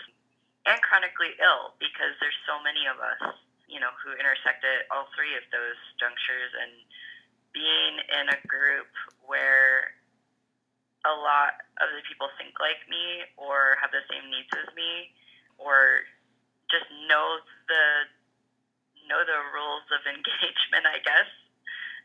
and 0.65 0.81
chronically 0.81 1.37
ill, 1.37 1.77
because 1.77 2.17
there's 2.25 2.37
so 2.49 2.57
many 2.65 2.89
of 2.89 2.97
us, 3.03 3.37
you 3.69 3.79
know, 3.79 3.91
who 4.03 4.15
intersect 4.15 4.65
at 4.65 4.87
all 4.91 5.09
three 5.15 5.35
of 5.39 5.45
those 5.51 5.79
junctures, 5.99 6.53
and 6.57 6.73
being 7.53 7.95
in 8.09 8.27
a 8.33 8.39
group 8.49 8.89
where 9.27 9.93
a 11.05 11.15
lot 11.15 11.59
of 11.83 11.91
the 11.93 12.03
people 12.07 12.31
think 12.39 12.55
like 12.63 12.79
me 12.87 13.27
or 13.35 13.75
have 13.83 13.91
the 13.91 14.07
same 14.07 14.31
needs 14.31 14.49
as 14.55 14.71
me 14.79 15.11
or 15.59 16.07
just 16.71 16.87
know 17.11 17.43
the 17.67 17.85
know 19.11 19.21
the 19.27 19.41
rules 19.51 19.83
of 19.91 19.99
engagement 20.15 20.87
i 20.87 21.03
guess 21.03 21.27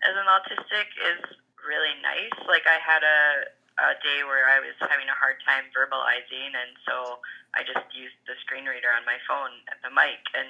as 0.06 0.14
an 0.14 0.30
autistic 0.30 0.90
is 0.98 1.22
really 1.66 1.96
nice. 2.00 2.34
Like 2.48 2.64
i 2.70 2.78
had 2.80 3.04
a 3.04 3.52
a 3.78 3.94
day 4.02 4.26
where 4.26 4.50
i 4.50 4.58
was 4.58 4.74
having 4.82 5.06
a 5.06 5.18
hard 5.22 5.38
time 5.46 5.70
verbalizing 5.70 6.50
and 6.50 6.74
so 6.82 7.22
i 7.54 7.62
just 7.62 7.86
used 7.94 8.18
the 8.26 8.34
screen 8.42 8.66
reader 8.66 8.90
on 8.90 9.06
my 9.06 9.22
phone 9.30 9.54
at 9.70 9.78
the 9.86 9.94
mic 9.94 10.18
and 10.34 10.50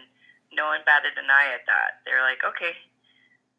no 0.54 0.72
one 0.72 0.84
batted 0.88 1.16
an 1.20 1.30
eye 1.30 1.52
at 1.54 1.68
that. 1.68 2.04
They're 2.06 2.24
like 2.24 2.44
okay. 2.44 2.76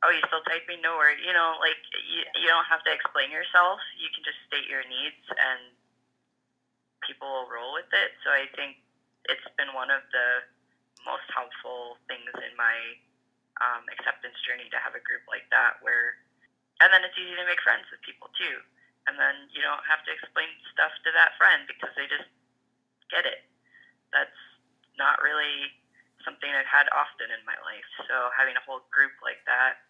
Oh 0.06 0.14
you 0.14 0.22
still 0.30 0.44
typing 0.46 0.78
no 0.80 0.94
worry. 0.96 1.18
You 1.20 1.34
know 1.34 1.58
like 1.58 1.78
you, 2.06 2.22
you 2.38 2.48
don't 2.48 2.68
have 2.70 2.84
to 2.86 2.92
explain 2.92 3.32
yourself. 3.34 3.82
You 3.98 4.08
can 4.14 4.22
just 4.22 4.38
state 4.46 4.70
your 4.70 4.86
needs 4.86 5.24
and 5.34 5.74
people 7.02 7.28
will 7.28 7.48
roll 7.50 7.74
with 7.74 7.88
it. 7.94 8.14
So 8.26 8.30
i 8.34 8.50
think 8.58 8.78
it's 9.28 9.44
been 9.60 9.70
one 9.76 9.92
of 9.92 10.02
the 10.10 10.44
most 11.06 11.26
helpful 11.30 12.00
things 12.10 12.32
in 12.42 12.52
my 12.58 12.76
um, 13.60 13.86
acceptance 13.90 14.38
journey 14.46 14.70
to 14.70 14.78
have 14.78 14.94
a 14.94 15.02
group 15.02 15.24
like 15.26 15.46
that 15.50 15.78
where 15.82 16.18
and 16.78 16.94
then 16.94 17.02
it's 17.02 17.18
easy 17.18 17.34
to 17.34 17.46
make 17.46 17.58
friends 17.62 17.86
with 17.90 17.98
people 18.06 18.30
too. 18.38 18.62
And 19.10 19.18
then 19.18 19.50
you 19.50 19.64
don't 19.64 19.82
have 19.88 20.04
to 20.06 20.12
explain 20.14 20.46
stuff 20.70 20.94
to 21.02 21.10
that 21.16 21.34
friend 21.40 21.66
because 21.66 21.90
they 21.98 22.06
just 22.06 22.28
get 23.10 23.26
it. 23.26 23.42
That's 24.14 24.38
not 24.94 25.18
really 25.24 25.74
something 26.28 26.52
i've 26.52 26.68
had 26.68 26.84
often 26.92 27.32
in 27.32 27.40
my 27.48 27.56
life 27.64 27.88
so 28.04 28.28
having 28.36 28.52
a 28.52 28.64
whole 28.68 28.84
group 28.92 29.16
like 29.24 29.40
that 29.48 29.80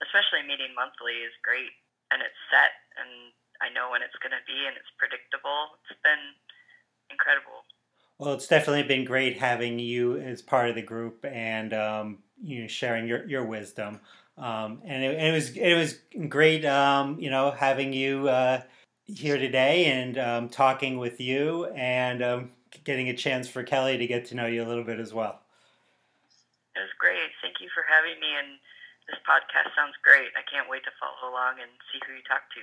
especially 0.00 0.40
meeting 0.48 0.72
monthly 0.72 1.20
is 1.20 1.36
great 1.44 1.76
and 2.08 2.24
it's 2.24 2.40
set 2.48 2.72
and 2.96 3.36
i 3.60 3.68
know 3.68 3.92
when 3.92 4.00
it's 4.00 4.16
going 4.24 4.32
to 4.32 4.40
be 4.48 4.64
and 4.64 4.72
it's 4.80 4.88
predictable 4.96 5.76
it's 5.84 6.00
been 6.00 6.32
incredible 7.12 7.68
Well, 8.18 8.34
it's 8.34 8.48
definitely 8.48 8.84
been 8.84 9.04
great 9.04 9.36
having 9.36 9.78
you 9.78 10.16
as 10.16 10.40
part 10.40 10.68
of 10.68 10.74
the 10.74 10.82
group 10.82 11.24
and 11.28 11.74
um, 11.74 12.18
you 12.42 12.62
know 12.62 12.68
sharing 12.68 13.06
your, 13.06 13.26
your 13.28 13.44
wisdom. 13.44 14.00
Um, 14.38 14.80
and 14.84 15.04
it, 15.04 15.18
it 15.18 15.32
was 15.32 15.56
it 15.56 15.74
was 15.74 15.98
great, 16.28 16.64
um, 16.64 17.18
you 17.20 17.30
know, 17.30 17.50
having 17.50 17.92
you 17.92 18.28
uh, 18.28 18.62
here 19.04 19.36
today 19.36 19.86
and 19.86 20.18
um, 20.18 20.48
talking 20.48 20.98
with 20.98 21.20
you 21.20 21.66
and 21.66 22.22
um, 22.22 22.50
getting 22.84 23.08
a 23.08 23.16
chance 23.16 23.48
for 23.48 23.62
Kelly 23.62 23.98
to 23.98 24.06
get 24.06 24.26
to 24.26 24.34
know 24.34 24.46
you 24.46 24.62
a 24.62 24.68
little 24.68 24.84
bit 24.84 24.98
as 24.98 25.12
well. 25.12 25.40
It 26.76 26.80
was 26.80 26.92
great. 26.98 27.30
Thank 27.42 27.60
you 27.60 27.68
for 27.74 27.84
having 27.84 28.18
me. 28.20 28.32
And 28.32 28.58
this 29.08 29.18
podcast 29.28 29.74
sounds 29.76 29.96
great. 30.02 30.32
I 30.36 30.42
can't 30.48 30.68
wait 30.68 30.84
to 30.84 30.90
follow 30.98 31.32
along 31.32 31.60
and 31.60 31.70
see 31.92 32.00
who 32.06 32.14
you 32.14 32.22
talk 32.24 32.48
to. 32.56 32.62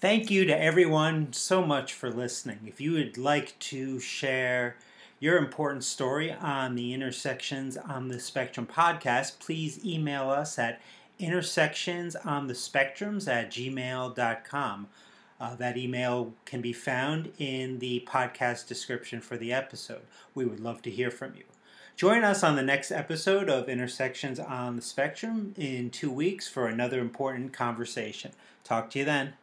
Thank 0.00 0.30
you 0.30 0.44
to 0.46 0.58
everyone 0.58 1.34
so 1.34 1.64
much 1.64 1.92
for 1.92 2.10
listening. 2.10 2.60
If 2.66 2.80
you 2.80 2.92
would 2.92 3.18
like 3.18 3.58
to 3.70 4.00
share 4.00 4.76
your 5.18 5.36
important 5.36 5.84
story 5.84 6.32
on 6.32 6.74
the 6.74 6.94
Intersections 6.94 7.76
on 7.76 8.08
the 8.08 8.18
Spectrum 8.18 8.66
podcast, 8.66 9.38
please 9.38 9.84
email 9.84 10.30
us 10.30 10.58
at 10.58 10.80
intersectionsonthespectrums 11.20 13.28
at 13.28 13.50
gmail.com. 13.50 14.88
Uh, 15.38 15.54
that 15.56 15.76
email 15.76 16.32
can 16.46 16.62
be 16.62 16.72
found 16.72 17.30
in 17.38 17.78
the 17.78 18.02
podcast 18.08 18.66
description 18.66 19.20
for 19.20 19.36
the 19.36 19.52
episode. 19.52 20.06
We 20.34 20.46
would 20.46 20.60
love 20.60 20.80
to 20.82 20.90
hear 20.90 21.10
from 21.10 21.34
you. 21.36 21.49
Join 22.00 22.24
us 22.24 22.42
on 22.42 22.56
the 22.56 22.62
next 22.62 22.92
episode 22.92 23.50
of 23.50 23.68
Intersections 23.68 24.40
on 24.40 24.76
the 24.76 24.80
Spectrum 24.80 25.52
in 25.58 25.90
two 25.90 26.10
weeks 26.10 26.48
for 26.48 26.66
another 26.66 26.98
important 26.98 27.52
conversation. 27.52 28.32
Talk 28.64 28.88
to 28.92 29.00
you 29.00 29.04
then. 29.04 29.34